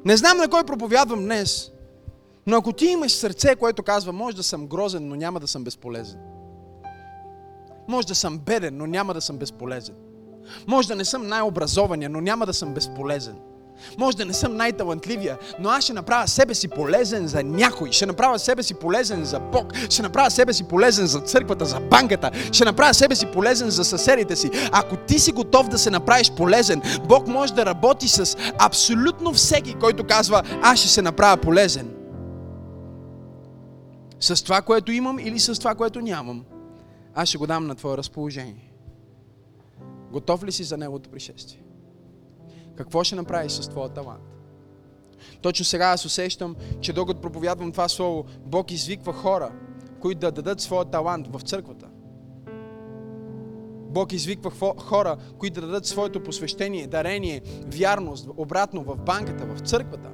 Не 0.05 0.17
знам 0.17 0.37
на 0.37 0.49
кой 0.49 0.65
проповядвам 0.65 1.25
днес, 1.25 1.73
но 2.47 2.57
ако 2.57 2.73
ти 2.73 2.87
имаш 2.87 3.13
сърце, 3.13 3.57
което 3.57 3.83
казва, 3.83 4.13
може 4.13 4.37
да 4.37 4.43
съм 4.43 4.67
грозен, 4.67 5.09
но 5.09 5.17
няма 5.17 5.41
да 5.41 5.47
съм 5.47 5.65
безполезен. 5.65 6.21
Може 7.89 8.07
да 8.07 8.15
съм 8.15 8.39
беден, 8.39 8.77
но 8.77 8.87
няма 8.87 9.15
да 9.15 9.21
съм 9.21 9.37
безполезен. 9.37 9.95
Може 10.67 10.89
да 10.89 10.97
не 10.97 11.05
съм 11.05 11.27
най-образования, 11.27 12.11
но 12.11 12.21
няма 12.21 12.47
да 12.47 12.55
съм 12.55 12.75
безполезен. 12.75 13.37
Може 13.99 14.17
да 14.17 14.25
не 14.25 14.33
съм 14.33 14.57
най-талантливия, 14.57 15.39
но 15.61 15.69
аз 15.69 15.85
ще 15.85 15.93
направя 15.93 16.29
себе 16.29 16.55
си 16.55 16.69
полезен 16.69 17.27
за 17.27 17.43
някой. 17.43 17.93
Ще 17.93 18.07
направя 18.07 18.39
себе 18.39 18.63
си 18.63 18.75
полезен 18.75 19.25
за 19.25 19.41
Бог. 19.41 19.75
Ще 19.91 20.03
направя 20.03 20.31
себе 20.31 20.53
си 20.53 20.65
полезен 20.65 21.07
за 21.07 21.21
църквата, 21.21 21.65
за 21.65 21.81
банката. 21.81 22.31
Ще 22.53 22.65
направя 22.65 22.95
себе 22.95 23.15
си 23.15 23.27
полезен 23.27 23.71
за 23.71 23.85
съседите 23.85 24.37
си. 24.37 24.51
Ако 24.73 24.97
ти 24.97 25.19
си 25.19 25.33
готов 25.33 25.69
да 25.69 25.79
се 25.79 25.91
направиш 25.91 26.33
полезен, 26.37 26.83
Бог 27.09 27.27
може 27.27 27.55
да 27.55 27.67
работи 27.67 28.09
с 28.09 28.37
абсолютно 28.59 29.33
всеки, 29.33 29.75
който 29.75 30.05
казва, 30.05 30.43
аз 30.63 30.79
ще 30.79 30.89
се 30.89 31.03
направя 31.03 31.37
полезен. 31.37 31.91
С 34.21 34.45
това, 34.45 34.63
което 34.63 34.93
имам 34.93 35.19
или 35.19 35.39
с 35.39 35.59
това, 35.59 35.75
което 35.75 36.01
нямам. 36.01 36.45
Аз 37.15 37.29
ще 37.29 37.39
го 37.39 37.47
дам 37.47 37.67
на 37.67 37.75
твое 37.75 37.97
разположение. 37.97 38.73
Готов 40.13 40.45
ли 40.45 40.53
си 40.53 40.65
за 40.65 40.77
Неговото 40.77 41.11
пришествие? 41.11 41.68
Какво 42.79 43.05
ще 43.05 43.17
направиш 43.17 43.53
с 43.53 43.69
твоя 43.69 43.89
талант? 43.89 44.23
Точно 45.43 45.65
сега 45.65 45.87
аз 45.87 46.05
усещам, 46.05 46.57
че 46.81 46.93
докато 46.93 47.21
проповядвам 47.21 47.73
това 47.73 47.89
слово, 47.89 48.25
Бог 48.47 48.71
извиква 48.71 49.13
хора, 49.13 49.53
които 50.01 50.19
да 50.19 50.33
дадат 50.33 50.61
своя 50.61 50.85
талант 50.85 51.27
в 51.29 51.41
църквата. 51.41 51.87
Бог 53.91 54.13
извиква 54.13 54.75
хора, 54.79 55.17
които 55.39 55.61
да 55.61 55.67
дадат 55.67 55.87
своето 55.87 56.23
посвещение, 56.23 56.87
дарение, 56.87 57.43
вярност, 57.67 58.29
обратно 58.37 58.83
в 58.83 58.97
банката, 58.97 59.47
в 59.47 59.61
църквата. 59.61 60.11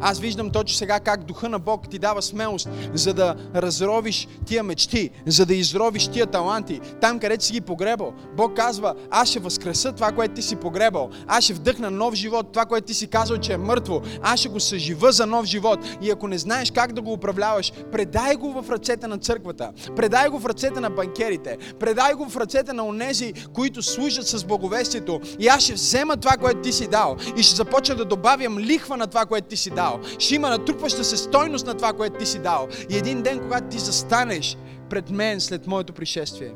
Аз 0.00 0.20
виждам 0.20 0.50
точно 0.50 0.76
сега 0.76 1.00
как 1.00 1.24
духа 1.24 1.48
на 1.48 1.58
Бог 1.58 1.88
ти 1.88 1.98
дава 1.98 2.22
смелост, 2.22 2.68
за 2.94 3.14
да 3.14 3.34
разровиш 3.54 4.28
тия 4.46 4.62
мечти, 4.62 5.10
за 5.26 5.46
да 5.46 5.54
изровиш 5.54 6.08
тия 6.08 6.26
таланти, 6.26 6.80
там 7.00 7.18
където 7.18 7.44
си 7.44 7.52
ги 7.52 7.60
погребал. 7.60 8.12
Бог 8.36 8.56
казва, 8.56 8.94
аз 9.10 9.28
ще 9.28 9.40
възкреса 9.40 9.92
това, 9.92 10.12
което 10.12 10.34
ти 10.34 10.42
си 10.42 10.56
погребал. 10.56 11.10
Аз 11.26 11.44
ще 11.44 11.54
вдъхна 11.54 11.90
нов 11.90 12.14
живот, 12.14 12.52
това, 12.52 12.64
което 12.64 12.86
ти 12.86 12.94
си 12.94 13.06
казал, 13.06 13.38
че 13.38 13.52
е 13.52 13.58
мъртво. 13.58 14.00
Аз 14.22 14.40
ще 14.40 14.48
го 14.48 14.60
съжива 14.60 15.12
за 15.12 15.26
нов 15.26 15.44
живот. 15.44 15.78
И 16.02 16.10
ако 16.10 16.28
не 16.28 16.38
знаеш 16.38 16.70
как 16.70 16.92
да 16.92 17.02
го 17.02 17.12
управляваш, 17.12 17.72
предай 17.92 18.34
го 18.34 18.62
в 18.62 18.70
ръцете 18.70 19.06
на 19.06 19.18
църквата. 19.18 19.72
Предай 19.96 20.28
го 20.28 20.38
в 20.38 20.46
ръцете 20.46 20.80
на 20.80 20.90
банкерите. 20.90 21.58
Предай 21.80 22.14
го 22.14 22.28
в 22.28 22.36
ръцете 22.36 22.72
на 22.72 22.86
онези, 22.86 23.32
които 23.52 23.82
служат 23.82 24.26
с 24.26 24.44
благовестието. 24.44 25.20
И 25.38 25.48
аз 25.48 25.62
ще 25.62 25.72
взема 25.72 26.16
това, 26.16 26.36
което 26.36 26.60
ти 26.60 26.72
си 26.72 26.86
дал. 26.86 27.16
И 27.36 27.42
ще 27.42 27.56
започна 27.56 27.94
да 27.94 28.04
добавям 28.04 28.58
лихва 28.58 28.96
на 28.96 29.06
това, 29.06 29.26
което 29.26 29.48
ти 29.48 29.56
си 29.56 29.70
дал 29.70 29.85
дал. 29.86 30.00
Ще 30.18 30.34
има 30.34 30.48
натрупваща 30.48 31.04
се 31.04 31.16
стойност 31.16 31.66
на 31.66 31.74
това, 31.74 31.92
което 31.92 32.18
ти 32.18 32.26
си 32.26 32.38
дал. 32.38 32.68
И 32.90 32.96
един 32.96 33.22
ден, 33.22 33.40
когато 33.40 33.68
ти 33.68 33.78
застанеш 33.78 34.56
пред 34.90 35.10
мен 35.10 35.40
след 35.40 35.66
моето 35.66 35.92
пришествие, 35.92 36.54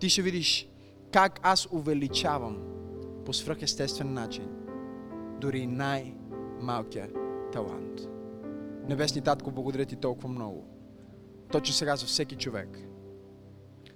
ти 0.00 0.08
ще 0.08 0.22
видиш 0.22 0.68
как 1.12 1.40
аз 1.42 1.68
увеличавам 1.72 2.58
по 3.26 3.32
свръхестествен 3.32 4.14
начин 4.14 4.48
дори 5.40 5.66
най-малкия 5.66 7.08
талант. 7.52 8.00
Небесни 8.88 9.20
Татко, 9.20 9.50
благодаря 9.50 9.84
ти 9.84 9.96
толкова 9.96 10.28
много. 10.28 10.64
Точно 11.52 11.74
сега 11.74 11.96
за 11.96 12.06
всеки 12.06 12.36
човек. 12.36 12.78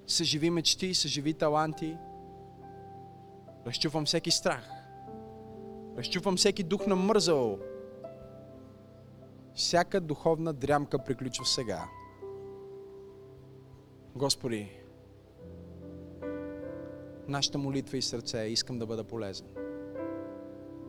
Съживи 0.06 0.50
мечти, 0.50 0.94
съживи 0.94 1.34
таланти. 1.34 1.96
Разчупвам 3.66 4.04
всеки 4.04 4.30
страх. 4.30 4.70
Разчупвам 5.98 6.36
всеки 6.36 6.62
дух 6.62 6.86
на 6.86 6.96
мързало. 6.96 7.58
Всяка 9.58 10.00
духовна 10.00 10.52
дрямка 10.52 10.98
приключва 10.98 11.46
сега. 11.46 11.88
Господи, 14.16 14.70
нашата 17.28 17.58
молитва 17.58 17.96
и 17.96 18.02
сърце 18.02 18.38
искам 18.38 18.78
да 18.78 18.86
бъда 18.86 19.04
полезен. 19.04 19.46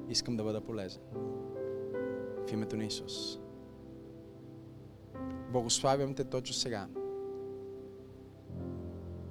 Искам 0.10 0.38
да 0.38 0.44
бъда 0.44 0.62
полезен. 0.62 1.02
В 2.48 2.52
името 2.52 2.78
на 2.78 2.86
Исус. 2.86 3.40
Благославям 5.52 6.16
те 6.16 6.24
точно 6.24 6.56
сега. 6.56 6.88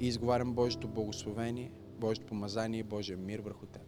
И 0.01 0.07
изговарям 0.07 0.53
Божието 0.53 0.89
благословение, 0.89 1.73
Божието 1.99 2.27
помазание 2.27 2.81
и 2.81 2.83
Божия 2.83 3.17
мир 3.17 3.41
върху 3.41 3.67
теб. 3.67 3.88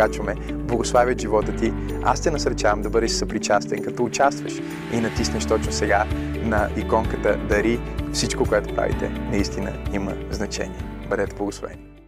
качваме, 0.00 0.34
благославят 0.52 1.20
живота 1.20 1.56
ти, 1.56 1.72
аз 2.02 2.20
те 2.20 2.30
насърчавам 2.30 2.82
да 2.82 2.90
бъдеш 2.90 3.10
съпричастен, 3.10 3.82
като 3.82 4.04
участваш 4.04 4.52
и 4.92 5.00
натиснеш 5.00 5.46
точно 5.46 5.72
сега 5.72 6.06
на 6.42 6.68
иконката 6.76 7.36
Дари. 7.48 7.80
Всичко, 8.12 8.44
което 8.44 8.74
правите, 8.74 9.08
наистина 9.08 9.72
има 9.92 10.12
значение. 10.30 10.78
Бъдете 11.08 11.34
благословени! 11.36 11.99